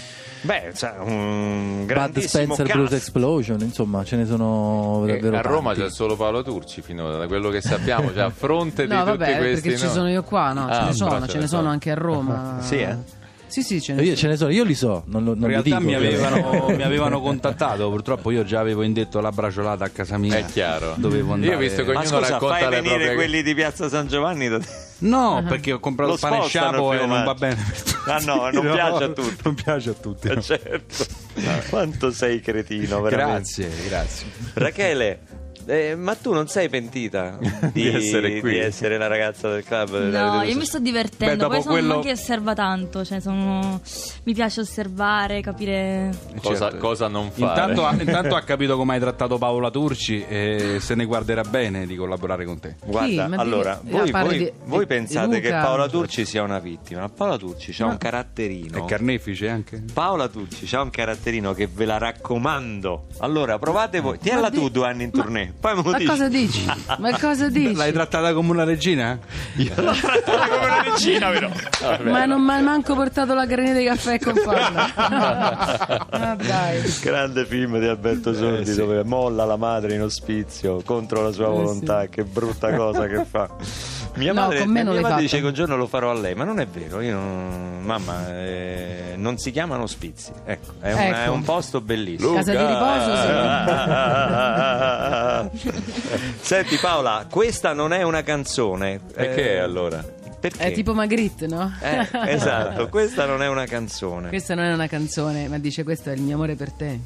Beh, 0.41 0.71
cioè, 0.75 0.93
un 0.99 1.85
Bud 1.87 2.19
Spencer 2.19 2.65
cast. 2.67 2.77
Blues 2.77 2.91
Explosion, 2.91 3.59
insomma, 3.61 4.03
ce 4.03 4.15
ne 4.17 4.25
sono 4.27 5.03
davvero 5.07 5.35
a 5.35 5.41
Roma 5.41 5.73
tanti. 5.73 5.87
c'è 5.87 5.89
solo 5.89 6.15
Paolo 6.15 6.43
Turci 6.43 6.81
finora, 6.83 7.17
da 7.17 7.25
quello 7.27 7.49
che 7.49 7.59
sappiamo, 7.59 8.13
cioè 8.13 8.23
a 8.23 8.29
fronte 8.29 8.85
di 8.85 8.93
No, 8.93 9.03
tutti 9.03 9.17
vabbè, 9.17 9.37
questi 9.37 9.61
perché 9.69 9.77
ci 9.79 9.85
no. 9.85 9.91
sono 9.91 10.09
io 10.09 10.21
qua, 10.23 10.53
no, 10.53 10.67
ce 10.67 10.73
Ah, 10.73 10.85
ne 10.85 10.93
sono, 10.93 11.09
però 11.15 11.25
ce 11.25 11.39
ne 11.39 11.47
sono 11.47 11.69
anche 11.69 11.89
a 11.91 11.95
Roma. 11.95 12.59
Sì, 12.61 12.75
eh? 12.77 12.95
Sì, 13.47 13.63
sì, 13.63 13.81
ce 13.81 13.93
ne 13.93 14.01
Io 14.01 14.05
sono. 14.09 14.17
ce 14.17 14.27
ne 14.27 14.37
sono, 14.37 14.51
io 14.51 14.63
li 14.63 14.75
so, 14.75 15.03
non, 15.07 15.23
lo, 15.23 15.33
non 15.33 15.43
In 15.43 15.47
li 15.47 15.47
realtà 15.47 15.69
dico. 15.77 15.81
mi 15.89 15.95
avevano, 15.95 16.67
mi 16.75 16.83
avevano 16.83 17.19
contattato, 17.21 17.89
purtroppo 17.89 18.29
io 18.29 18.43
già 18.43 18.59
avevo 18.59 18.83
indetto 18.83 19.19
la 19.21 19.31
braciolata 19.31 19.85
a 19.85 19.89
casa 19.89 20.17
mia. 20.19 20.35
È 20.37 20.45
chiaro. 20.45 20.93
Dovevo 20.97 21.33
andare. 21.33 21.51
Io 21.53 21.57
ho 21.57 21.61
visto 21.61 21.83
che 21.83 21.93
Ma 21.93 22.01
ognuno 22.01 22.17
scusa, 22.19 22.29
racconta 22.31 22.55
fai 22.55 22.63
le 22.69 22.69
venire 22.75 22.95
proprie 22.97 23.15
quelli 23.15 23.41
di 23.43 23.53
Piazza 23.55 23.89
San 23.89 24.07
Giovanni 24.07 24.49
da 24.49 24.59
te? 24.59 24.67
No, 24.99 25.43
perché 25.47 25.73
ho 25.73 25.79
comprato 25.79 26.11
Lo 26.11 26.15
il 26.15 26.21
pane 26.21 26.47
sciapo 26.47 26.93
e 26.93 27.05
non 27.05 27.23
va 27.23 27.33
bene. 27.35 27.63
Ah, 28.05 28.19
no, 28.19 28.49
non 28.49 28.65
No, 28.65 28.73
piace 28.73 29.03
a 29.03 29.09
tutti. 29.09 29.37
Non 29.43 29.53
piace 29.55 29.89
a 29.89 29.93
tutti. 29.93 30.27
Eh, 30.27 30.35
no. 30.35 30.41
certo. 30.41 31.05
Quanto 31.69 32.11
sei 32.11 32.41
cretino, 32.41 33.01
veramente. 33.01 33.67
Grazie, 33.67 33.87
grazie. 33.87 34.27
Rachele, 34.53 35.19
eh, 35.67 35.95
ma 35.95 36.15
tu 36.15 36.33
non 36.33 36.47
sei 36.47 36.69
pentita 36.69 37.37
di, 37.73 37.81
Di 37.83 37.87
essere 37.95 38.39
qui? 38.39 38.51
di 38.51 38.57
essere 38.59 38.97
la 38.97 39.07
ragazza 39.07 39.49
del 39.51 39.63
club? 39.63 39.97
No, 40.09 40.41
io 40.43 40.55
mi 40.55 40.65
sto 40.65 40.79
divertendo, 40.79 41.47
Beh, 41.47 41.53
poi 41.55 41.61
sono 41.61 41.73
quello- 41.73 41.93
uno 41.95 42.01
che 42.03 42.11
osserva 42.11 42.53
tanto, 42.53 43.03
cioè 43.05 43.19
sono... 43.19 43.81
mi 44.23 44.33
piace 44.33 44.61
osservare, 44.61 45.41
capire... 45.41 46.09
Cosa, 46.41 46.69
Certo. 46.69 46.77
cosa 46.77 47.07
non 47.07 47.31
fare? 47.31 47.61
Intanto, 47.61 47.85
ha- 47.85 47.93
intanto 47.99 48.35
ha 48.35 48.41
capito 48.41 48.75
come 48.77 48.93
hai 48.95 48.99
trattato 48.99 49.37
Paola 49.37 49.69
Turci 49.69 50.23
e 50.27 50.77
se 50.79 50.95
ne 50.95 51.05
guarderà 51.05 51.43
bene 51.43 51.85
di 51.85 51.95
collaborare 51.95 52.45
con 52.45 52.59
te. 52.59 52.75
Guarda, 52.85 53.27
ma 53.27 53.35
allora, 53.37 53.79
voi, 53.83 54.09
voi- 54.11 54.37
di- 54.37 54.51
voi 54.65 54.85
pensate 54.85 55.35
di 55.35 55.41
che 55.41 55.49
Luca. 55.49 55.61
Paola 55.61 55.87
Turci 55.89 56.25
sia 56.25 56.43
una 56.43 56.59
vittima, 56.59 57.01
ma 57.01 57.09
Paola 57.09 57.37
Turci 57.37 57.81
ha 57.81 57.85
un 57.85 57.97
caratterino. 57.97 58.77
È 58.77 58.85
carnefice 58.85 59.49
anche? 59.49 59.83
Paola 59.93 60.27
Turci 60.27 60.73
ha 60.75 60.81
un 60.81 60.89
caratterino 60.89 61.53
che 61.53 61.67
ve 61.71 61.85
la 61.85 61.97
raccomando. 61.97 63.07
Allora, 63.19 63.57
provate 63.59 63.99
voi. 63.99 64.17
Tienla 64.19 64.49
tu 64.49 64.69
due 64.69 64.87
anni 64.87 65.03
in 65.03 65.11
tournée, 65.11 65.53
poi 65.59 65.75
me 65.75 65.81
lo 65.83 65.89
Ma 65.91 65.97
dici. 65.97 66.09
cosa 66.09 66.27
dici? 66.29 66.65
Ma 66.99 67.19
cosa 67.19 67.49
dici? 67.49 67.75
L'hai 67.75 67.91
trattata 67.91 68.33
come 68.33 68.51
una 68.51 68.63
regina? 68.63 69.17
L'ho 69.55 69.91
trattata 69.93 70.47
come 70.47 70.65
una 70.65 70.81
regina, 70.83 71.29
però. 71.29 71.49
Ma 72.09 72.25
non 72.25 72.41
mi 72.43 72.51
ha 72.51 72.61
manco 72.61 72.93
portato 72.95 73.33
la 73.33 73.45
granita 73.45 73.77
di 73.79 73.85
caffè 73.85 74.19
con 74.19 74.35
farla. 74.35 76.05
Ma 76.11 76.35
dai. 76.35 76.81
Grande 77.01 77.45
film 77.45 77.79
di 77.79 77.87
Alberto 77.87 78.33
Sordi 78.33 78.73
dove 78.75 79.03
molla 79.03 79.45
la 79.45 79.57
madre 79.57 79.93
in 79.95 80.01
ospizio 80.01 80.81
contro 80.85 81.21
la 81.21 81.31
sua 81.31 81.45
Eh, 81.47 81.49
volontà, 81.49 82.05
che 82.07 82.23
brutta 82.23 82.73
cosa 82.75 83.07
che 83.07 83.25
fa. 83.29 83.49
Mia 84.17 84.33
No, 84.33 84.41
madre, 84.41 84.59
con 84.59 84.69
me 84.69 84.83
non 84.83 84.93
mia 84.93 85.01
madre 85.01 85.21
dice 85.21 85.39
che 85.39 85.45
un 85.45 85.53
giorno 85.53 85.75
lo 85.75 85.87
farò 85.87 86.11
a 86.11 86.13
lei, 86.13 86.35
ma 86.35 86.43
non 86.43 86.59
è 86.59 86.67
vero. 86.67 87.01
Io 87.01 87.13
non- 87.13 87.81
mamma, 87.83 88.35
eh, 88.35 89.13
non 89.15 89.37
si 89.37 89.51
chiamano 89.51 89.83
ospizi. 89.83 90.31
Ecco, 90.45 90.73
è, 90.81 90.91
un, 90.93 90.99
Ecco. 90.99 91.15
è 91.15 91.27
un 91.27 91.43
posto 91.43 91.81
bellissimo. 91.81 92.33
Casa 92.33 92.51
di 92.51 92.65
riposo, 92.65 93.15
Senti 96.41 96.77
Paola, 96.77 97.25
questa 97.29 97.73
non 97.73 97.93
è 97.93 98.03
una 98.03 98.23
canzone. 98.23 98.99
E 99.15 99.33
che 99.33 99.55
è 99.55 99.57
allora? 99.57 100.03
Perché? 100.39 100.59
È 100.65 100.71
tipo 100.71 100.93
Magritte, 100.93 101.47
no? 101.47 101.73
Eh, 101.81 102.07
esatto, 102.27 102.87
questa 102.89 103.25
non 103.25 103.41
è 103.41 103.47
una 103.47 103.65
canzone. 103.65 104.29
Questa 104.29 104.53
non 104.55 104.65
è 104.65 104.73
una 104.73 104.87
canzone, 104.87 105.47
ma 105.47 105.57
dice 105.57 105.83
questo 105.83 106.09
è 106.11 106.13
il 106.13 106.21
mio 106.21 106.35
amore 106.35 106.55
per 106.55 106.71
te. 106.71 106.99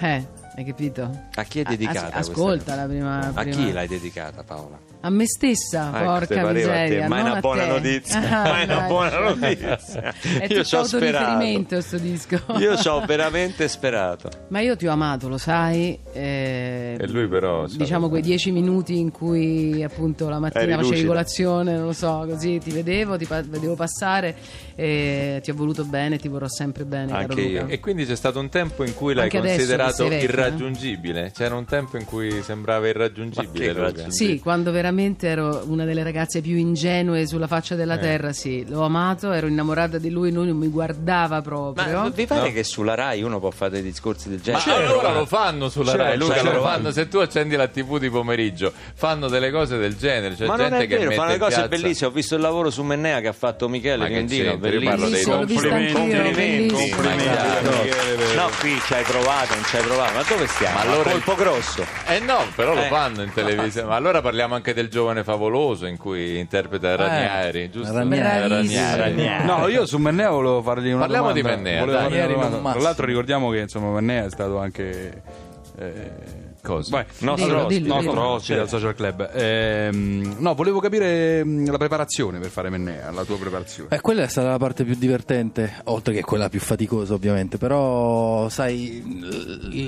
Eh, 0.00 0.26
hai 0.54 0.64
capito? 0.64 1.10
A 1.34 1.42
chi 1.44 1.60
è 1.60 1.62
dedicata? 1.62 2.10
Questa 2.10 2.18
ascolta 2.32 2.74
la 2.74 2.84
prima, 2.86 3.18
canzone? 3.20 3.40
A 3.40 3.42
prima- 3.42 3.56
chi 3.66 3.72
l'hai 3.72 3.88
dedicata 3.88 4.42
Paola? 4.42 4.78
A 5.04 5.10
me 5.10 5.26
stessa, 5.26 5.88
Ecco, 5.88 5.98
te 5.98 6.04
porca 6.36 6.48
a 6.48 6.52
miseria. 6.52 7.08
ma 7.08 7.18
è 7.18 7.20
una 7.22 7.32
a 7.32 7.40
buona 7.40 7.66
notizia, 7.66 8.18
Ah, 8.30 8.42
ma 8.44 8.60
è 8.60 8.64
una 8.64 8.80
buona 8.86 9.18
notizia. 9.18 10.14
È 10.38 10.46
Io 10.52 10.62
tutto 10.62 10.76
autoriferimento 10.78 11.80
sto 11.80 11.98
disco. 11.98 12.38
Io 12.58 12.76
ci 12.76 12.86
ho 12.88 13.00
veramente 13.06 13.66
sperato. 13.66 14.28
Ma 14.48 14.60
io 14.60 14.76
ti 14.76 14.86
ho 14.86 14.92
amato, 14.92 15.26
lo 15.28 15.38
sai. 15.38 15.98
eh, 16.12 16.96
E 17.00 17.06
lui 17.08 17.26
però, 17.26 17.66
sa- 17.66 17.76
Diciamo 17.78 18.08
quei 18.08 18.22
dieci 18.22 18.52
minuti 18.52 18.98
in 18.98 19.10
cui 19.10 19.82
appunto 19.82 20.28
la 20.28 20.38
mattina 20.38 20.76
facevi 20.76 21.04
colazione, 21.04 21.74
non 21.76 21.86
lo 21.86 21.92
so, 21.92 22.24
così 22.28 22.58
ti 22.62 22.70
vedevo, 22.70 23.16
ti 23.16 23.24
pa- 23.26 23.42
vedevo 23.42 23.74
passare 23.74 24.36
e 24.82 25.40
ti 25.42 25.50
ho 25.50 25.54
voluto 25.54 25.84
bene, 25.84 26.18
ti 26.18 26.28
vorrò 26.28 26.48
sempre 26.48 26.84
bene. 26.84 27.12
caro 27.12 27.22
Anche 27.28 27.40
io. 27.40 27.60
Luca. 27.62 27.72
E 27.72 27.80
quindi 27.80 28.04
c'è 28.04 28.16
stato 28.16 28.40
un 28.40 28.48
tempo 28.48 28.84
in 28.84 28.94
cui 28.94 29.14
l'hai 29.14 29.24
Anche 29.24 29.38
adesso 29.38 29.54
considerato 29.56 30.02
vecchia, 30.08 30.18
eh? 30.18 30.22
irraggiungibile? 30.24 31.32
C'era 31.34 31.54
un 31.54 31.64
tempo 31.64 31.96
in 31.96 32.04
cui 32.04 32.42
sembrava 32.42 32.88
irraggiungibile. 32.88 34.10
Sì, 34.10 34.38
quando 34.40 34.70
veramente 34.72 35.28
ero 35.28 35.62
una 35.66 35.84
delle 35.84 36.02
ragazze 36.02 36.40
più 36.40 36.56
ingenue 36.56 37.26
sulla 37.26 37.46
faccia 37.46 37.74
Eh. 37.74 37.76
della 37.76 37.98
terra, 37.98 38.32
sì, 38.32 38.64
l'ho 38.68 38.82
amato, 38.82 39.32
ero 39.32 39.46
innamorata 39.46 39.98
di 39.98 40.10
lui, 40.10 40.32
lui 40.32 40.46
non 40.46 40.56
mi 40.56 40.68
guardava 40.68 41.40
proprio. 41.42 41.92
Ma 42.00 42.08
vi 42.08 42.26
pare 42.26 42.48
No. 42.48 42.52
che 42.54 42.64
sulla 42.64 42.94
Rai 42.94 43.22
uno 43.22 43.38
può 43.38 43.50
fare 43.50 43.72
dei 43.72 43.82
discorsi 43.82 44.28
del 44.28 44.40
Ma 44.44 44.58
genere? 44.58 44.84
allora 44.86 45.12
lo 45.12 45.26
fanno 45.26 45.68
sulla 45.68 45.90
Certo, 45.92 46.02
Rai, 46.06 46.18
Luca, 46.18 46.34
certo. 46.34 46.52
lo 46.52 46.62
fanno. 46.62 46.90
Se 46.90 47.08
tu 47.08 47.18
accendi 47.18 47.54
la 47.56 47.68
TV 47.68 47.98
di 47.98 48.10
pomeriggio, 48.10 48.72
fanno 48.94 49.28
delle 49.28 49.50
cose 49.50 49.76
del 49.78 49.96
genere. 49.96 50.34
C'è 50.34 50.46
Ma 50.46 50.56
gente 50.56 50.70
non 50.72 50.82
è 50.82 50.86
che 50.86 50.98
vero, 50.98 51.10
fanno 51.12 51.30
le 51.32 51.38
cose 51.38 51.68
bellissime. 51.68 52.08
Ho 52.08 52.12
visto 52.12 52.34
il 52.34 52.40
lavoro 52.40 52.70
su 52.70 52.82
Mennea 52.82 53.20
che 53.20 53.28
ha 53.28 53.32
fatto 53.32 53.68
Michele 53.68 53.96
Ma 53.98 54.06
che 54.06 54.12
Biondino, 54.14 54.50
c'entra? 54.50 54.68
Io 54.72 54.88
parlo 54.90 55.08
dei 55.08 55.22
complimenti. 55.24 55.92
Complimenti. 55.92 57.22
chiaro. 57.22 57.70
No, 58.34 58.50
qui 58.60 58.80
ci 58.84 58.94
hai 58.94 59.02
provato, 59.04 59.54
non 59.54 59.64
ci 59.64 59.76
hai 59.76 59.82
provato. 59.82 60.12
Ma 60.14 60.22
dove 60.26 60.46
stiamo? 60.46 60.74
Ma 60.74 60.80
allora- 60.82 61.10
colpo 61.10 61.34
grosso. 61.34 61.84
Eh 62.06 62.18
no, 62.20 62.38
però 62.54 62.74
lo 62.74 62.82
Eh. 62.84 62.88
fanno 62.88 63.22
in 63.22 63.32
televisione. 63.32 63.88
Ma 63.88 63.96
allora 63.96 64.20
parliamo 64.20 64.54
anche 64.54 64.72
del 64.74 64.88
giovane 64.88 65.22
favoloso 65.24 65.86
in 65.86 65.96
cui 65.98 66.38
interpreta 66.38 66.96
Ranieri, 66.96 67.70
giusto? 67.70 67.92
Ranieri. 67.92 68.46
Bravissimo. 68.48 68.96
Ranieri. 68.96 69.44
No, 69.44 69.66
io 69.68 69.86
su 69.86 69.98
Mennea 69.98 70.30
volevo 70.30 70.62
fargli 70.62 70.90
una 70.90 71.00
Parliamo 71.00 71.32
domanda. 71.32 71.50
di 71.50 71.62
Mennea, 71.62 71.84
Tra 72.72 72.80
l'altro 72.80 73.06
ricordiamo 73.06 73.50
che 73.50 73.58
insomma 73.58 73.90
Mennea 73.90 74.24
è 74.26 74.30
stato 74.30 74.58
anche... 74.58 75.22
eh, 75.78 76.10
Cosa? 76.62 77.04
Nostro 77.18 77.66
ospite. 77.66 78.60
al 78.60 78.68
social 78.68 78.94
club 78.94 79.30
Ehm, 79.34 80.36
no 80.38 80.54
volevo 80.54 80.78
capire 80.78 81.42
mh, 81.44 81.68
la 81.70 81.76
preparazione 81.76 82.38
per 82.38 82.50
fare 82.50 82.70
Mennea 82.70 83.10
la 83.10 83.24
tua 83.24 83.36
preparazione 83.36 83.88
Eh, 83.90 84.00
quella 84.00 84.22
è 84.22 84.28
stata 84.28 84.48
la 84.50 84.58
parte 84.58 84.84
più 84.84 84.94
divertente, 84.94 85.80
oltre 85.84 86.14
che 86.14 86.22
quella 86.22 86.48
più 86.48 86.60
faticosa 86.60 87.14
ovviamente, 87.14 87.58
però 87.58 88.48
sai, 88.48 89.02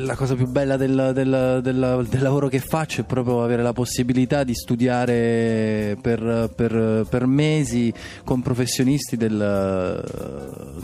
la 0.04 0.16
cosa 0.16 0.34
più 0.34 0.46
bella 0.48 0.76
del, 0.76 1.12
del- 1.14 1.60
del- 1.62 2.06
del 2.08 2.22
lavoro 2.22 2.48
che 2.48 2.58
faccio 2.58 3.02
è 3.02 3.04
proprio 3.04 3.44
avere 3.44 3.62
la 3.62 3.72
possibilità 3.72 4.42
di 4.42 4.54
studiare 4.54 5.96
per, 6.00 6.50
per- 6.56 7.06
per 7.08 7.26
mesi 7.26 7.92
con 8.24 8.42
professionisti, 8.42 9.16
del, 9.16 10.02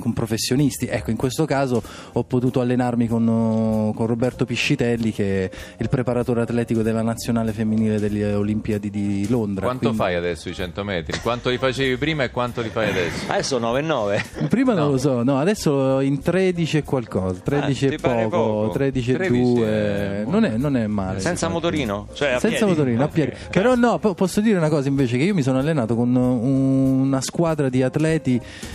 con 0.01 0.13
professionisti. 0.13 0.87
Ecco, 0.87 1.11
in 1.11 1.17
questo 1.17 1.45
caso 1.47 1.83
ho 2.13 2.23
potuto 2.25 2.61
allenarmi 2.61 3.09
con, 3.09 3.93
con 3.95 4.07
Roberto 4.07 4.45
Piscitelli 4.45 5.13
che 5.13 5.51
il 5.81 5.89
preparatore 5.89 6.43
atletico 6.43 6.83
della 6.83 7.01
nazionale 7.03 7.53
femminile 7.53 7.99
delle 7.99 8.35
Olimpiadi 8.35 8.91
di 8.91 9.27
Londra. 9.29 9.63
Quanto 9.65 9.89
quindi- 9.89 9.97
fai 9.99 10.15
adesso 10.15 10.49
i 10.51 10.55
100 10.55 10.85
metri? 10.85 11.19
Quanto 11.21 11.49
li 11.49 11.57
facevi 11.57 11.97
prima 11.97 12.23
e 12.25 12.31
quanto 12.31 12.61
li 12.61 12.69
fai 12.69 12.91
adesso? 12.91 13.25
Adesso 13.29 13.59
9 13.59 13.79
e 13.79 13.83
9. 13.83 14.25
Prima 14.49 14.75
non 14.75 14.91
lo 14.91 14.99
so, 14.99 15.23
no, 15.23 15.39
adesso 15.39 16.01
in 16.01 16.21
13 16.21 16.77
e 16.79 16.83
qualcosa, 16.83 17.41
13 17.43 17.87
Ah, 17.87 17.93
e 17.93 17.97
poco, 17.97 18.29
poco? 18.29 18.71
13 18.73 19.11
e 19.13 19.15
13 19.15 19.43
2, 19.55 19.67
è 19.67 20.25
non, 20.27 20.45
è, 20.45 20.57
non 20.57 20.77
è 20.77 20.87
male. 20.87 21.21
Senza 21.21 21.49
motorino? 21.49 22.09
Cioè 22.13 22.33
a 22.33 22.39
Senza 22.39 22.59
piedi? 22.59 22.71
motorino, 22.73 23.05
a 23.05 23.09
piedi. 23.09 23.33
Però 23.51 23.75
no, 23.75 23.99
po- 23.99 24.13
posso 24.15 24.41
dire 24.43 24.59
una 24.59 24.69
cosa 24.69 24.89
invece, 24.89 25.17
che 25.17 25.25
io 25.25 25.35
mi 25.35 25.43
sono 25.43 25.59
allenato 25.59 25.95
con 25.97 26.15
una 26.15 27.21
squadra 27.23 27.69
di 27.71 27.83
atleti 27.83 28.35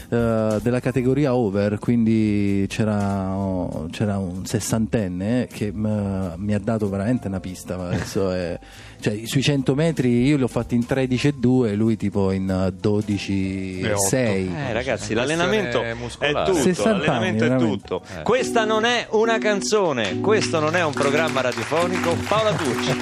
eh, 0.10 0.58
della 0.62 0.80
categoria 0.80 1.36
over, 1.36 1.78
quindi 1.78 2.66
c'era, 2.68 3.36
oh, 3.36 3.88
c'era 3.92 4.18
un 4.18 4.44
sessantenne 4.46 5.44
eh, 5.44 5.48
che 5.48 5.72
m- 5.72 6.34
mi 6.38 6.54
ha 6.54 6.60
dato 6.60 6.90
veramente 6.96 7.28
una 7.28 7.40
pista, 7.40 7.78
ma 7.78 7.88
adesso 7.88 8.32
è- 8.32 8.58
cioè, 9.00 9.22
sui 9.26 9.42
100 9.42 9.76
metri 9.76 10.24
io 10.26 10.38
li 10.38 10.44
ho 10.44 10.48
fatti 10.48 10.76
in 10.76 10.86
13 10.86 11.28
e 11.28 11.34
2 11.38 11.72
e 11.72 11.76
lui 11.76 11.96
tipo 11.98 12.32
in 12.32 12.50
eh, 12.50 12.72
12 12.74 13.80
e 13.82 13.86
E 13.88 13.92
otto. 13.92 14.08
6. 14.08 14.52
Eh, 14.56 14.74
ragazzi, 14.74 15.14
l'allenamento 15.14 15.82
è 15.82 15.94
muscolare. 15.94 16.50
tutto. 16.50 16.62
60 16.62 16.90
anni, 16.92 17.06
L'allenamento 17.06 17.46
è 17.46 17.58
tutto. 17.58 18.02
Questa 18.24 18.66
non 18.66 18.86
è 18.86 19.08
una 19.12 19.38
canzone, 19.38 20.20
questo 20.22 20.60
non 20.60 20.76
è 20.76 20.84
un 20.84 20.94
programma 20.94 21.42
radiofonico. 21.42 22.16
Paola 22.28 22.54
Tucci. 22.54 22.98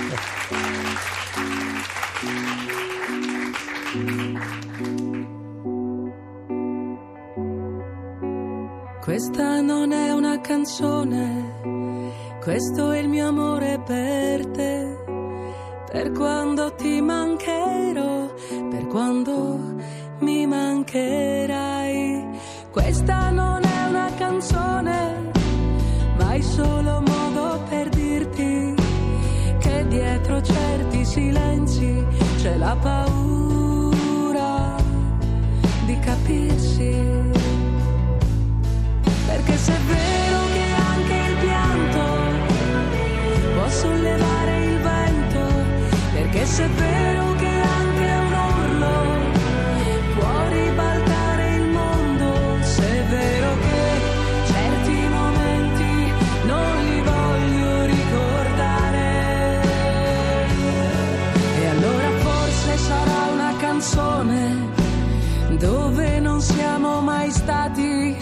Questa 9.01 9.59
non 9.59 9.91
è 9.91 10.11
una 10.11 10.39
canzone, 10.39 11.59
questo 12.43 12.91
è 12.91 12.99
il 12.99 13.07
mio 13.07 13.29
amore 13.29 13.79
per 13.85 14.45
te. 14.47 14.97
Per 15.89 16.11
quando 16.11 16.75
ti 16.75 16.99
mancherò, 16.99 18.33
per 18.69 18.87
quando 18.87 19.77
mi 20.19 20.45
mancherai. 20.45 22.37
Questa 22.69 23.29
non 23.29 23.63
è 23.63 23.87
una 23.87 24.11
canzone, 24.17 25.31
ma 26.17 26.33
è 26.33 26.41
solo 26.41 27.01
modo 27.01 27.63
per 27.69 27.87
dirti 27.87 28.75
che 29.59 29.87
dietro 29.87 30.41
certi 30.41 31.05
silenzi 31.05 32.05
c'è 32.41 32.57
la 32.57 32.75
paura 32.75 34.75
di 35.85 35.97
capirsi. 35.99 37.12
Se 46.53 46.65
è 46.65 46.69
vero 46.69 47.33
che 47.33 47.47
anche 47.47 48.09
un 48.25 48.33
urlo 48.33 48.95
può 50.13 50.47
ribaltare 50.49 51.55
il 51.55 51.67
mondo, 51.69 52.57
se 52.61 52.83
è 52.83 53.03
vero 53.05 53.57
che 53.57 53.81
certi 54.53 54.97
momenti 55.17 56.13
non 56.45 56.85
li 56.85 57.01
voglio 57.01 57.85
ricordare. 57.85 59.61
E 61.59 61.65
allora 61.69 62.09
forse 62.19 62.77
sarà 62.77 63.31
una 63.33 63.55
canzone 63.57 64.71
dove 65.57 66.19
non 66.19 66.39
siamo 66.39 67.01
mai 67.01 67.31
stati, 67.31 68.15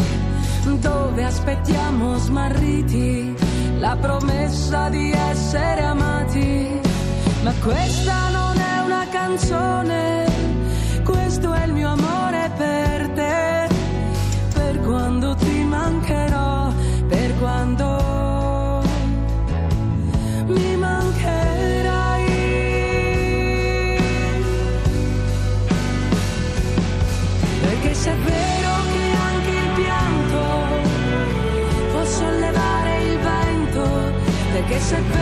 dove 0.80 1.24
aspettiamo 1.26 2.16
smarriti 2.18 3.36
la 3.80 3.98
promessa 4.00 4.88
di 4.88 5.12
essere 5.12 5.84
amati. 5.84 6.90
Ma 7.43 7.53
questa 7.60 8.29
non 8.29 8.55
è 8.55 8.81
una 8.86 9.07
canzone, 9.10 10.25
questo 11.03 11.51
è 11.53 11.65
il 11.65 11.74
mio 11.74 11.89
amore 11.89 12.51
per 12.55 13.10
te, 13.15 13.67
per 14.53 14.79
quando 14.81 15.33
ti 15.36 15.63
mancherò, 15.63 16.71
per 17.07 17.36
quando 17.39 18.83
mi 20.45 20.75
mancherai. 20.75 22.25
Perché 27.62 27.93
se 27.95 28.12
è 28.12 28.15
vero 28.17 28.71
che 28.93 29.15
anche 29.30 29.49
il 29.49 29.69
pianto 29.82 30.41
può 31.91 32.06
sollevare 32.06 33.04
il 33.04 33.17
vento, 33.17 34.13
perché 34.51 34.80
se 34.80 34.95
è 34.95 35.01
vero 35.01 35.20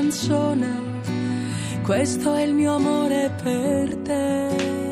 canzone, 0.00 0.80
questo 1.82 2.34
è 2.34 2.40
il 2.40 2.54
mio 2.54 2.76
amore 2.76 3.30
per 3.42 3.96
te. 3.96 4.89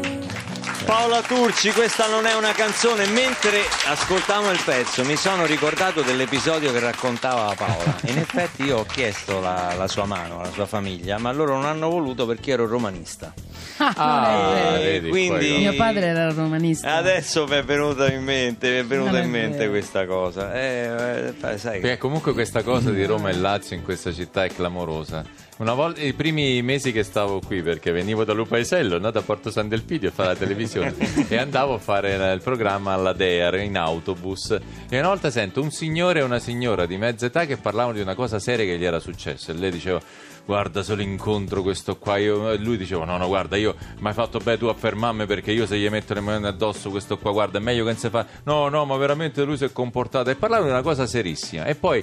Paola 0.89 1.21
Turci, 1.21 1.71
questa 1.73 2.09
non 2.09 2.25
è 2.25 2.35
una 2.35 2.53
canzone. 2.53 3.05
Mentre 3.09 3.61
ascoltavo 3.89 4.49
il 4.51 4.59
pezzo 4.65 5.05
mi 5.05 5.17
sono 5.17 5.45
ricordato 5.45 6.01
dell'episodio 6.01 6.73
che 6.73 6.81
raccontava 6.81 7.55
Paola. 7.55 7.95
In 8.07 8.17
effetti 8.17 8.63
io 8.63 8.79
ho 8.79 8.85
chiesto 8.87 9.39
la, 9.39 9.75
la 9.77 9.87
sua 9.87 10.07
mano 10.07 10.41
alla 10.41 10.51
sua 10.51 10.65
famiglia, 10.65 11.19
ma 11.19 11.31
loro 11.31 11.57
non 11.57 11.67
hanno 11.67 11.91
voluto 11.91 12.25
perché 12.25 12.53
ero 12.53 12.67
romanista. 12.67 13.35
Ah, 13.77 14.51
vero. 14.55 14.83
vedi, 14.83 15.09
quindi- 15.11 15.47
poi- 15.49 15.59
Mio 15.59 15.75
padre 15.75 16.07
era 16.07 16.33
romanista. 16.33 16.95
Adesso 16.95 17.47
mi 17.47 17.57
è 17.57 17.63
venuta 17.63 18.11
in 18.11 18.25
mente, 18.25 18.71
mi 18.71 18.79
è 18.79 18.85
venuta 18.87 19.19
in 19.19 19.29
mente 19.29 19.59
vero. 19.59 19.71
questa 19.73 20.07
cosa. 20.07 20.55
Eh, 20.55 21.35
eh, 21.39 21.59
sai 21.59 21.81
Perché 21.81 21.99
comunque 21.99 22.33
questa 22.33 22.63
cosa 22.63 22.91
di 22.91 23.05
Roma 23.05 23.29
e 23.29 23.35
Lazio 23.35 23.77
in 23.77 23.83
questa 23.85 24.11
città 24.11 24.43
è 24.45 24.49
clamorosa. 24.49 25.23
Una 25.59 25.75
volta, 25.75 26.01
i 26.03 26.13
primi 26.13 26.63
mesi 26.63 26.93
che 26.93 27.03
stavo 27.03 27.41
qui, 27.41 27.63
perché 27.63 27.91
venivo 27.91 28.23
da 28.23 28.33
Lupaesello, 28.33 28.95
andato 28.95 29.19
a 29.19 29.23
Porto 29.23 29.51
San 29.51 29.67
Delpidio 29.67 30.11
a 30.11 30.13
fare 30.13 30.29
la 30.29 30.37
televisione 30.37 30.95
e 31.29 31.37
andavo 31.37 31.75
a 31.75 31.79
fare 31.79 32.15
il 32.33 32.41
programma 32.41 32.93
alla 32.93 33.13
DEAR 33.13 33.57
in 33.57 33.77
autobus. 33.77 34.57
E 34.89 34.99
una 35.01 35.09
volta 35.09 35.31
sento 35.31 35.61
un 35.61 35.73
signore 35.73 36.21
e 36.21 36.23
una 36.23 36.39
signora 36.39 36.87
di 36.87 36.97
mezza 36.97 37.27
età 37.27 37.45
che 37.45 37.57
parlavano 37.57 37.95
di 37.95 38.01
una 38.01 38.15
cosa 38.15 38.39
seria 38.39 38.65
che 38.65 38.79
gli 38.79 38.85
era 38.85 39.01
successa. 39.01 39.51
E 39.51 39.57
lei 39.57 39.73
diceva 39.73 40.01
guarda 40.49 40.83
se 40.83 40.95
lo 40.95 41.03
incontro 41.03 41.61
questo 41.61 41.99
qua. 41.99 42.17
Io... 42.17 42.51
e 42.51 42.57
lui 42.57 42.79
diceva 42.79 43.05
no 43.05 43.19
no 43.19 43.27
guarda 43.27 43.59
io 43.59 43.75
mi 43.99 44.09
hai 44.09 44.15
fatto 44.15 44.39
bene 44.39 44.57
tu 44.57 44.65
a 44.65 44.75
fermarmi 44.75 45.27
perché 45.27 45.53
io 45.53 45.67
se 45.67 45.77
gli 45.77 45.87
metto 45.91 46.15
le 46.15 46.21
mani 46.21 46.47
addosso 46.47 46.89
questo 46.89 47.19
qua 47.19 47.33
guarda 47.33 47.59
è 47.59 47.61
meglio 47.61 47.85
che 47.85 47.91
non 47.91 47.99
si 47.99 48.09
fa. 48.09 48.27
No 48.45 48.69
no 48.69 48.87
ma 48.87 48.97
veramente 48.97 49.45
lui 49.45 49.59
si 49.59 49.65
è 49.65 49.73
comportato. 49.73 50.31
E 50.31 50.37
parlavano 50.37 50.69
di 50.69 50.73
una 50.73 50.83
cosa 50.83 51.07
serissima. 51.07 51.67
E 51.67 51.75
poi 51.75 52.03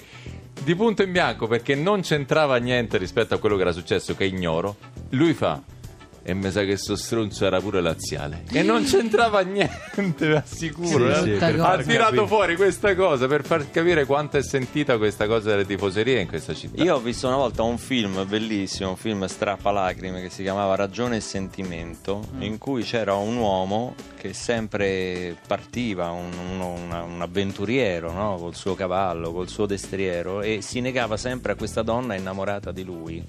di 0.61 0.75
punto 0.75 1.01
in 1.01 1.11
bianco 1.11 1.47
perché 1.47 1.73
non 1.73 2.01
c'entrava 2.01 2.57
niente 2.57 2.99
rispetto 2.99 3.33
a 3.33 3.39
quello 3.39 3.55
che 3.55 3.63
era 3.63 3.71
successo 3.71 4.15
che 4.15 4.25
ignoro 4.25 4.77
lui 5.09 5.33
fa 5.33 5.61
e 6.27 6.33
mi 6.33 6.49
sa 6.49 6.63
che 6.63 6.75
sto 6.75 6.95
stronzo 6.95 7.45
era 7.45 7.59
pure 7.61 7.81
laziale 7.81 8.45
e 8.51 8.63
non 8.63 8.83
c'entrava 8.83 9.41
niente, 9.41 10.27
vi 10.27 10.33
assicuro. 10.33 11.13
Sì, 11.17 11.21
sì, 11.21 11.33
eh. 11.33 11.37
per 11.37 11.59
ha 11.59 11.63
far 11.63 11.83
tirato 11.83 12.09
capire. 12.09 12.27
fuori 12.27 12.55
questa 12.55 12.95
cosa 12.95 13.27
per 13.27 13.43
far 13.45 13.69
capire 13.69 14.05
quanto 14.05 14.37
è 14.37 14.41
sentita 14.41 14.97
questa 14.97 15.27
cosa 15.27 15.51
delle 15.51 15.67
tifoserie 15.67 16.19
in 16.21 16.27
questa 16.27 16.55
città. 16.55 16.81
Io 16.83 16.95
ho 16.95 16.99
visto 16.99 17.27
una 17.27 17.35
volta 17.35 17.61
un 17.61 17.77
film 17.77 18.25
bellissimo, 18.27 18.89
un 18.89 18.95
film 18.95 19.25
strappalacrime 19.25 20.19
che 20.21 20.29
si 20.31 20.41
chiamava 20.41 20.73
Ragione 20.73 21.17
e 21.17 21.19
Sentimento, 21.19 22.27
in 22.39 22.57
cui 22.57 22.81
c'era 22.81 23.13
un 23.13 23.35
uomo 23.37 23.93
che 24.17 24.33
sempre 24.33 25.37
partiva, 25.47 26.09
un, 26.09 26.31
uno- 26.53 26.73
una- 26.73 27.03
un 27.03 27.21
avventuriero 27.21 28.11
no? 28.11 28.37
col 28.39 28.55
suo 28.55 28.73
cavallo, 28.73 29.31
col 29.31 29.47
suo 29.47 29.67
destriero 29.67 30.41
e 30.41 30.61
si 30.61 30.81
negava 30.81 31.17
sempre 31.17 31.51
a 31.51 31.55
questa 31.55 31.83
donna 31.83 32.15
innamorata 32.15 32.71
di 32.71 32.83
lui. 32.83 33.23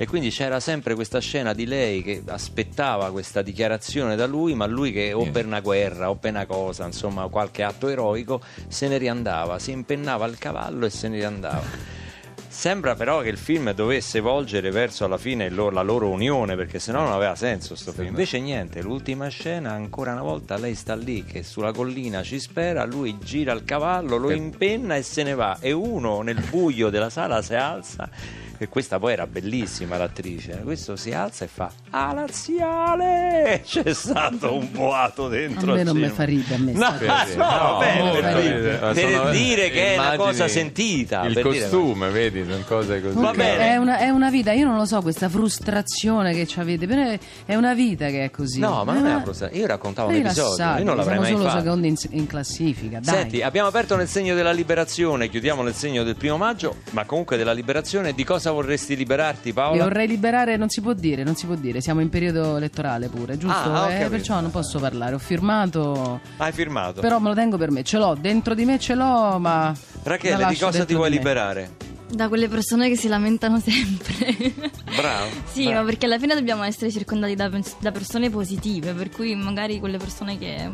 E 0.00 0.06
quindi 0.06 0.30
c'era 0.30 0.60
sempre 0.60 0.94
questa 0.94 1.18
scena 1.18 1.52
di 1.52 1.66
lei 1.66 2.02
che 2.02 2.22
aspettava 2.28 3.10
questa 3.10 3.42
dichiarazione 3.42 4.16
da 4.16 4.26
lui, 4.26 4.54
ma 4.54 4.64
lui 4.64 4.92
che 4.92 5.12
o 5.12 5.26
per 5.30 5.44
una 5.44 5.60
guerra 5.60 6.08
o 6.08 6.14
per 6.14 6.30
una 6.30 6.46
cosa, 6.46 6.86
insomma, 6.86 7.28
qualche 7.28 7.62
atto 7.62 7.86
eroico, 7.86 8.40
se 8.66 8.88
ne 8.88 8.96
riandava, 8.96 9.58
si 9.58 9.72
impennava 9.72 10.24
al 10.24 10.38
cavallo 10.38 10.86
e 10.86 10.90
se 10.90 11.08
ne 11.08 11.16
riandava. 11.16 11.60
Sembra 12.48 12.94
però 12.94 13.20
che 13.20 13.28
il 13.28 13.36
film 13.36 13.72
dovesse 13.72 14.20
volgere 14.20 14.70
verso 14.70 15.04
alla 15.04 15.18
fine 15.18 15.50
loro- 15.50 15.74
la 15.74 15.82
loro 15.82 16.08
unione, 16.08 16.56
perché 16.56 16.78
sennò 16.78 17.02
non 17.02 17.12
aveva 17.12 17.34
senso 17.34 17.74
sto 17.74 17.92
film. 17.92 18.08
Invece 18.08 18.40
niente, 18.40 18.80
l'ultima 18.80 19.28
scena, 19.28 19.72
ancora 19.72 20.12
una 20.12 20.22
volta 20.22 20.56
lei 20.56 20.76
sta 20.76 20.94
lì 20.94 21.24
che 21.24 21.42
sulla 21.42 21.72
collina 21.72 22.22
ci 22.22 22.40
spera, 22.40 22.86
lui 22.86 23.18
gira 23.18 23.52
il 23.52 23.64
cavallo, 23.64 24.16
lo 24.16 24.30
impenna 24.30 24.96
e 24.96 25.02
se 25.02 25.24
ne 25.24 25.34
va. 25.34 25.58
E 25.60 25.72
uno 25.72 26.22
nel 26.22 26.42
buio 26.48 26.88
della 26.88 27.10
sala 27.10 27.42
si 27.42 27.54
alza. 27.54 28.48
E 28.62 28.68
questa 28.68 28.98
poi 28.98 29.14
era 29.14 29.26
bellissima 29.26 29.96
l'attrice. 29.96 30.60
Questo 30.62 30.94
si 30.94 31.12
alza 31.12 31.46
e 31.46 31.48
fa: 31.48 31.70
Ah, 31.88 32.12
laziale! 32.12 33.62
C'è 33.64 33.94
stato 33.94 34.54
un 34.54 34.68
boato 34.70 35.24
A 35.24 35.28
dentro. 35.30 35.72
me 35.72 35.80
al 35.80 35.86
non 35.86 35.96
mi 35.96 36.08
fa 36.08 36.24
ridere 36.24 36.54
a 36.54 36.58
me. 36.58 36.72
No, 36.72 36.90
no, 36.90 36.98
vabbè, 37.38 37.98
molto 38.02 38.20
per, 38.20 38.78
per 38.92 39.08
sono- 39.10 39.30
dire 39.30 39.70
che 39.70 39.94
è 39.94 39.98
una 39.98 40.16
cosa 40.16 40.46
sentita. 40.46 41.24
Il 41.24 41.32
per 41.32 41.48
dire- 41.48 41.58
costume, 41.60 42.10
vedi, 42.10 42.44
sono 42.46 42.62
cose 42.66 43.00
così. 43.00 43.14
Va 43.18 43.30
bene. 43.32 43.70
È 43.72 43.76
una, 43.76 43.96
è 43.98 44.10
una 44.10 44.28
vita, 44.28 44.52
io 44.52 44.66
non 44.66 44.76
lo 44.76 44.84
so, 44.84 45.00
questa 45.00 45.30
frustrazione 45.30 46.34
che 46.34 46.46
avete, 46.60 46.86
però 46.86 47.16
è- 47.46 47.54
una 47.54 47.72
vita 47.74 48.08
che 48.08 48.24
è 48.24 48.30
così. 48.30 48.58
No, 48.60 48.84
ma 48.84 48.92
non 48.92 49.06
è 49.06 49.14
una 49.14 49.22
cosa. 49.22 49.48
Io 49.52 49.66
raccontavo 49.66 50.08
un 50.10 50.16
episodio, 50.16 50.64
io 50.78 50.84
non 50.84 50.96
l'avrei 50.96 51.04
siamo 51.04 51.20
mai 51.22 51.30
solo 51.32 51.44
fatto. 51.44 51.62
secondi 51.62 51.88
in, 51.88 51.96
in 52.10 52.26
classifica, 52.26 53.00
dai. 53.00 53.14
Senti, 53.14 53.40
abbiamo 53.42 53.68
aperto 53.68 53.96
nel 53.96 54.08
segno 54.08 54.34
della 54.34 54.52
liberazione, 54.52 55.30
chiudiamo 55.30 55.62
nel 55.62 55.74
segno 55.74 56.02
del 56.02 56.16
primo 56.16 56.36
maggio, 56.36 56.76
ma 56.90 57.04
comunque 57.06 57.38
della 57.38 57.52
liberazione. 57.54 58.12
Di 58.12 58.24
cosa 58.24 58.49
vorresti 58.52 58.96
liberarti, 58.96 59.48
Mi 59.48 59.52
Paola? 59.54 59.82
vorrei 59.84 60.06
liberare, 60.06 60.56
non 60.56 60.68
si 60.68 60.80
può 60.80 60.92
dire, 60.92 61.22
non 61.24 61.34
si 61.36 61.46
può 61.46 61.54
dire, 61.54 61.80
siamo 61.80 62.00
in 62.00 62.08
periodo 62.08 62.56
elettorale 62.56 63.08
pure, 63.08 63.36
giusto? 63.38 63.72
Ah, 63.72 63.90
Eh, 63.92 64.08
perciò 64.08 64.40
non 64.40 64.50
posso 64.50 64.78
parlare, 64.78 65.14
ho 65.14 65.18
firmato, 65.18 66.20
Hai 66.36 66.52
firmato. 66.52 67.00
però 67.00 67.18
me 67.18 67.28
lo 67.28 67.34
tengo 67.34 67.56
per 67.56 67.70
me, 67.70 67.82
ce 67.82 67.98
l'ho, 67.98 68.16
dentro 68.20 68.54
di 68.54 68.64
me 68.64 68.78
ce 68.78 68.94
l'ho, 68.94 69.38
ma... 69.38 69.74
Rachele, 70.02 70.46
di 70.46 70.56
cosa 70.56 70.84
ti 70.84 70.94
vuoi 70.94 71.10
liberare? 71.10 71.88
Da 72.10 72.26
quelle 72.28 72.48
persone 72.48 72.88
che 72.88 72.96
si 72.96 73.06
lamentano 73.06 73.60
sempre. 73.60 74.34
Bravo. 74.96 75.28
sì, 75.52 75.64
bravo. 75.66 75.78
ma 75.80 75.84
perché 75.84 76.06
alla 76.06 76.18
fine 76.18 76.34
dobbiamo 76.34 76.64
essere 76.64 76.90
circondati 76.90 77.36
da, 77.36 77.48
da 77.78 77.92
persone 77.92 78.28
positive, 78.30 78.92
per 78.94 79.10
cui 79.10 79.34
magari 79.36 79.78
quelle 79.78 79.96
persone 79.98 80.36
che 80.36 80.68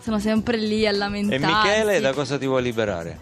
sono 0.00 0.20
sempre 0.20 0.56
lì 0.58 0.86
a 0.86 0.90
E 0.90 0.92
lamentarsi. 0.92 1.44
Michele, 1.44 1.98
da 2.00 2.12
cosa 2.12 2.38
ti 2.38 2.46
vuoi 2.46 2.62
liberare? 2.62 3.18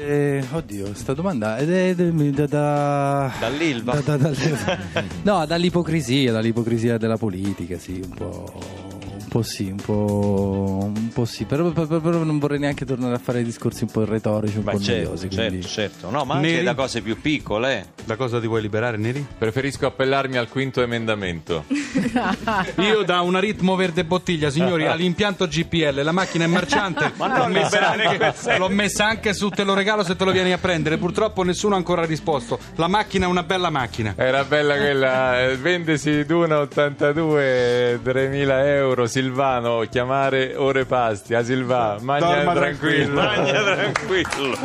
Eh, 0.00 0.42
oddio, 0.52 0.94
sta 0.94 1.12
domanda 1.12 1.56
è 1.56 1.66
è- 1.66 1.94
è- 1.94 2.12
da, 2.30 2.46
da- 2.46 3.32
Dall'Ilva? 3.40 4.00
da- 4.00 4.16
da- 4.16 4.30
da- 4.30 4.78
no, 5.22 5.44
dall'ipocrisia, 5.46 6.32
dall'ipocrisia 6.32 6.96
della 6.98 7.16
politica, 7.16 7.78
sì, 7.78 8.00
un 8.02 8.10
po'. 8.10 8.87
Un 9.30 9.34
po' 9.34 9.42
sì, 9.42 9.68
un 9.68 9.76
po', 9.76 10.90
un 10.94 11.08
po' 11.12 11.26
sì, 11.26 11.44
però, 11.44 11.68
però- 11.68 12.00
però 12.00 12.24
non 12.24 12.38
vorrei 12.38 12.58
neanche 12.58 12.86
tornare 12.86 13.14
a 13.14 13.18
fare 13.18 13.42
discorsi 13.42 13.82
un 13.82 13.90
po' 13.90 14.06
retorici, 14.06 14.56
un 14.56 14.64
Beh, 14.64 14.72
po' 14.72 14.80
certo, 14.80 15.02
noiosi. 15.04 15.28
certo, 15.30 15.48
quindi- 15.50 15.66
certo. 15.66 16.08
No, 16.10 16.24
ma 16.24 16.36
anche 16.36 16.50
Neri? 16.50 16.64
da 16.64 16.74
cose 16.74 17.02
più 17.02 17.20
piccole. 17.20 17.76
eh. 17.78 17.84
Da 18.06 18.16
cosa 18.16 18.40
ti 18.40 18.46
vuoi 18.46 18.62
liberare, 18.62 18.96
Neri? 18.96 19.24
Preferisco 19.36 19.84
appellarmi 19.84 20.38
al 20.38 20.48
quinto 20.48 20.80
emendamento. 20.80 21.64
Io 22.80 23.02
da 23.02 23.20
una 23.20 23.38
ritmo 23.38 23.76
verde 23.76 24.04
bottiglia, 24.06 24.48
signori, 24.48 24.86
all'impianto 24.86 25.46
GPL, 25.46 26.00
la 26.02 26.12
macchina 26.12 26.44
è 26.44 26.46
marciante. 26.46 27.12
Ma 27.16 27.26
non 27.26 27.38
l'ho, 27.38 27.48
messa 27.60 27.94
liberare 27.94 28.04
anche, 28.22 28.56
l'ho 28.58 28.68
messa 28.70 29.06
anche 29.06 29.34
su 29.34 29.50
te 29.50 29.62
lo 29.62 29.74
regalo 29.74 30.02
se 30.04 30.16
te 30.16 30.24
lo 30.24 30.30
vieni 30.32 30.52
a 30.52 30.58
prendere. 30.58 30.96
Purtroppo 30.96 31.42
nessuno 31.42 31.74
ha 31.74 31.76
ancora 31.76 32.06
risposto. 32.06 32.58
La 32.76 32.88
macchina 32.88 33.26
è 33.26 33.28
una 33.28 33.42
bella 33.42 33.68
macchina. 33.68 34.14
Era 34.16 34.42
bella 34.44 34.74
quella, 34.78 35.42
eh, 35.42 35.56
vendesi 35.58 36.24
Duna 36.24 36.60
82, 36.60 38.00
3.000 38.02 38.66
euro, 38.66 39.06
Silvano, 39.18 39.84
chiamare 39.90 40.54
ore 40.54 40.84
pasti, 40.84 41.34
a 41.34 41.42
Silvano, 41.44 41.98
magna 42.02 42.52
tranquillo. 42.52 43.14
Magna 43.20 43.62
tranquillo. 43.64 44.56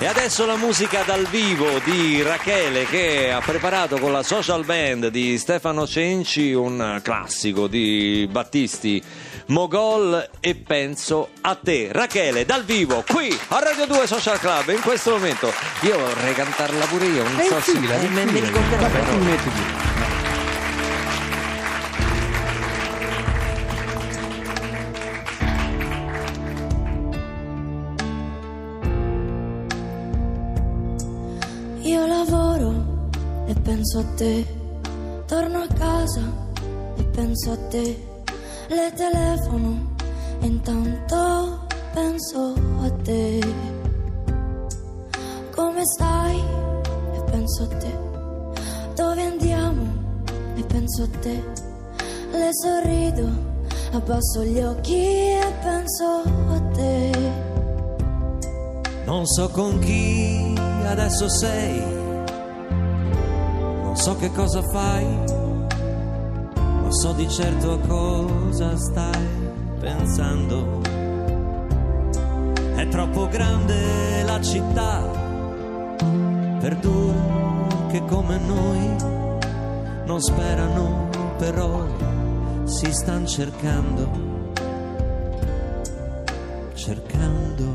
E 0.00 0.06
adesso 0.06 0.44
la 0.44 0.56
musica 0.56 1.02
dal 1.06 1.24
vivo 1.26 1.68
di 1.84 2.20
Rachele 2.20 2.84
che 2.86 3.30
ha 3.30 3.38
preparato 3.38 3.98
con 3.98 4.10
la 4.10 4.24
social 4.24 4.64
band 4.64 5.06
di 5.06 5.38
Stefano 5.38 5.86
Cenci 5.86 6.52
un 6.52 6.98
classico 7.00 7.68
di 7.68 8.28
Battisti. 8.28 9.00
Mogol 9.46 10.28
e 10.40 10.54
penso 10.56 11.28
a 11.42 11.54
te 11.54 11.88
Rachele 11.92 12.44
dal 12.44 12.64
vivo 12.64 13.04
qui 13.06 13.36
a 13.48 13.58
Radio 13.60 13.86
2 13.86 14.06
Social 14.06 14.38
Club 14.38 14.68
in 14.70 14.80
questo 14.80 15.10
momento 15.10 15.52
io 15.82 15.98
vorrei 15.98 16.32
cantarla 16.32 16.84
pure 16.86 17.06
io 17.06 17.22
non 17.24 17.38
È 17.38 17.44
so 17.44 17.60
se 17.60 17.78
me 17.78 17.86
fila. 17.86 18.40
ricorderò 18.40 19.91
penso 33.82 33.98
a 33.98 34.04
te, 34.14 34.46
torno 35.26 35.58
a 35.58 35.66
casa 35.66 36.20
e 36.96 37.02
penso 37.02 37.50
a 37.50 37.56
te, 37.68 38.00
le 38.68 38.92
telefono 38.94 39.96
e 40.40 40.46
intanto 40.46 41.66
penso 41.92 42.54
a 42.80 42.90
te. 43.02 43.40
Come 45.50 45.80
stai? 45.84 46.40
E 47.16 47.22
penso 47.28 47.64
a 47.64 47.66
te. 47.66 47.98
Dove 48.94 49.24
andiamo? 49.24 49.84
E 50.54 50.62
penso 50.62 51.02
a 51.02 51.18
te. 51.18 51.42
Le 52.30 52.50
sorrido, 52.52 53.28
abbasso 53.94 54.44
gli 54.44 54.60
occhi 54.60 54.94
e 54.94 55.52
penso 55.60 56.22
a 56.50 56.60
te. 56.72 57.10
Non 59.06 59.26
so 59.26 59.48
con 59.48 59.80
chi 59.80 60.54
adesso 60.84 61.28
sei, 61.28 62.01
so 64.02 64.16
che 64.16 64.32
cosa 64.32 64.60
fai, 64.62 65.06
ma 66.56 66.90
so 66.90 67.12
di 67.12 67.28
certo 67.28 67.74
a 67.74 67.78
cosa 67.86 68.76
stai 68.76 69.28
pensando. 69.78 70.80
È 72.74 72.88
troppo 72.88 73.28
grande 73.28 74.24
la 74.24 74.40
città 74.40 75.08
per 76.58 76.76
due 76.78 77.14
che 77.92 78.04
come 78.06 78.38
noi 78.38 78.96
non 80.04 80.20
sperano, 80.20 81.08
però 81.38 81.86
si 82.64 82.92
stanno 82.92 83.26
cercando, 83.26 84.10
cercando. 86.74 87.71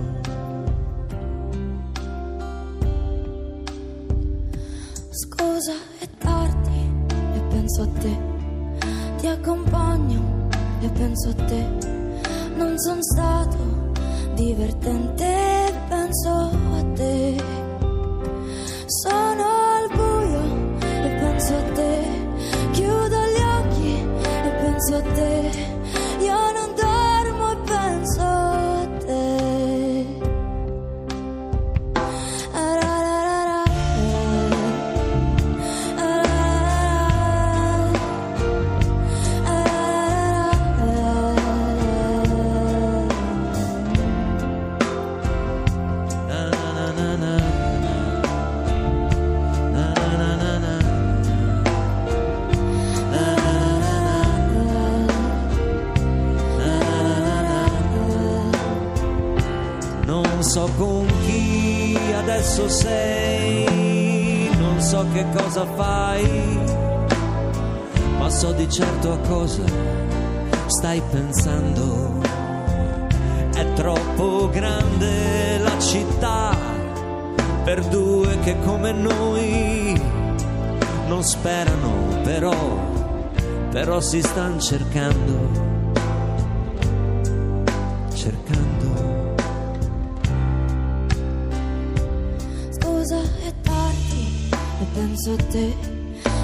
Penso 7.78 7.84
a 7.84 7.88
te. 8.00 8.18
Ti 9.18 9.28
accompagno 9.28 10.50
e 10.82 10.90
penso 10.90 11.30
a 11.30 11.34
te. 11.34 11.68
Non 12.56 12.78
sono 12.80 13.02
stato 13.02 13.92
divertente 14.34 15.72
penso 15.88 16.30
a 16.30 16.84
te. 16.96 17.57
Cosa 65.58 65.66
fai, 65.74 66.60
ma 68.20 68.30
so 68.30 68.52
di 68.52 68.70
certo 68.70 69.14
a 69.14 69.18
cosa 69.28 69.64
stai 70.68 71.02
pensando. 71.10 72.22
È 73.56 73.74
troppo 73.74 74.50
grande 74.50 75.58
la 75.58 75.80
città 75.80 76.56
per 77.64 77.84
due 77.86 78.38
che 78.42 78.56
come 78.64 78.92
noi 78.92 80.00
non 81.08 81.24
sperano, 81.24 82.22
però, 82.22 82.56
però 83.72 84.00
si 84.00 84.22
stanno 84.22 84.60
cercando, 84.60 85.50
cercando. 88.14 89.36
Scusa 92.70 93.18
è 93.44 93.67
e 94.80 94.86
penso 94.94 95.32
a 95.32 95.44
te, 95.52 95.74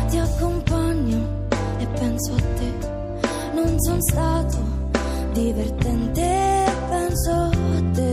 ti 0.09 0.17
accompagno 0.17 1.47
e 1.77 1.85
penso 1.87 2.33
a 2.33 2.41
te. 2.57 2.71
Non 3.53 3.75
sono 3.79 4.01
stato 4.01 4.57
divertente 5.33 6.21
e 6.21 6.71
penso 6.89 7.31
a 7.31 7.81
te. 7.93 8.12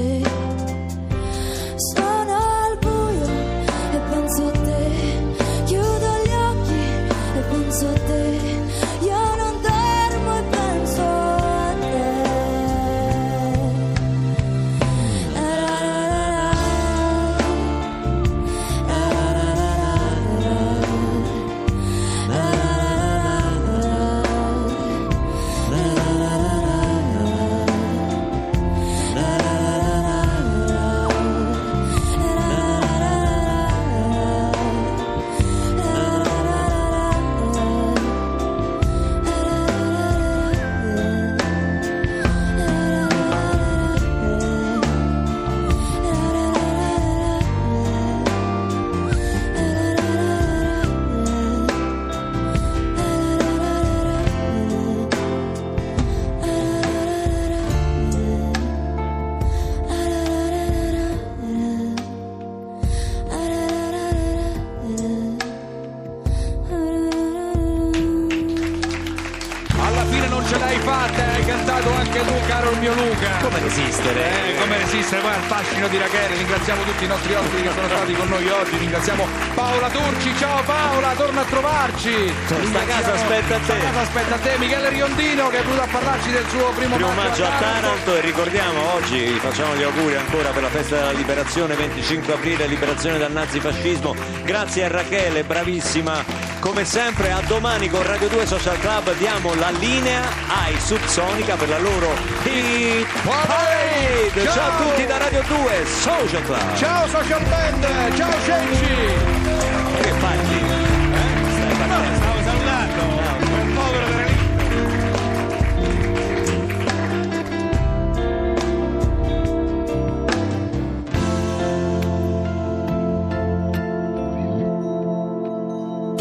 Tutti 77.01 77.05
i 77.05 77.09
nostri 77.09 77.35
ospiti 77.35 77.63
che 77.63 77.71
sono 77.71 77.89
stati 77.89 78.13
con 78.13 78.29
noi 78.29 78.49
oggi. 78.51 78.77
Ringraziamo 78.77 79.27
Paola 79.61 79.89
Turci. 79.91 80.33
Ciao 80.39 80.63
Paola, 80.63 81.13
torna 81.17 81.41
a 81.43 81.45
trovarci. 81.45 82.33
Sta 82.47 82.57
Ringraziamo- 82.57 82.87
casa 82.87 83.13
aspetta 83.13 83.55
a 83.55 83.59
te. 83.59 83.65
Sta 83.65 83.77
casa 83.77 84.01
aspetta 84.01 84.35
a 84.35 84.39
te. 84.39 84.57
Michele 84.57 84.89
Riondino 84.89 85.49
che 85.49 85.59
è 85.59 85.63
venuto 85.63 85.83
a 85.83 85.87
parlarci 85.87 86.31
del 86.31 86.47
suo 86.49 86.71
primo, 86.71 86.95
Primo 86.97 87.13
maggio 87.13 87.45
a 87.45 87.51
Taranto 87.59 88.17
e 88.17 88.21
ricordiamo 88.21 88.95
oggi, 88.95 89.27
facciamo 89.39 89.75
gli 89.77 89.83
auguri 89.83 90.17
ancora 90.17 90.49
per 90.51 90.63
la 90.63 90.69
festa 90.71 90.97
della 90.97 91.13
liberazione, 91.13 91.75
25 91.75 92.33
aprile, 92.33 92.67
liberazione 92.67 93.19
dal 93.19 93.33
nazifascismo. 93.33 94.15
Grazie 94.45 94.85
a 94.85 94.89
Rachele, 94.89 95.45
bravissima. 95.45 96.49
Come 96.61 96.85
sempre, 96.85 97.31
a 97.33 97.41
domani 97.47 97.89
con 97.89 98.03
Radio 98.03 98.29
2 98.29 98.47
Social 98.47 98.79
Club 98.81 99.15
diamo 99.17 99.55
la 99.55 99.71
linea 99.71 100.23
ai 100.65 100.79
Subsonica 100.79 101.57
per 101.57 101.69
la 101.69 101.79
loro 101.79 102.13
hit 102.45 103.07
parade. 103.25 104.43
Ciao, 104.53 104.69
a 104.69 104.77
tutti 104.83 105.07
da 105.07 105.19
Radio 105.19 105.43
2 105.47 105.85
Social 105.87 106.43
Club. 106.45 106.77
Ciao 106.77 107.07
Social 107.09 107.43
Band, 107.45 108.15
ciao 108.17 108.33
Cenci. 108.45 109.50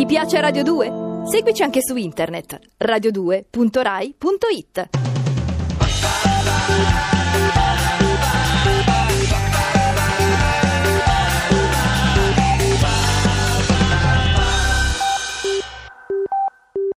Piace 0.10 0.41
Radio 0.41 0.63
2? 0.63 0.91
Seguici 1.26 1.62
anche 1.62 1.84
su 1.84 1.95
internet 1.95 2.58
radio2.rai.it. 2.80 5.09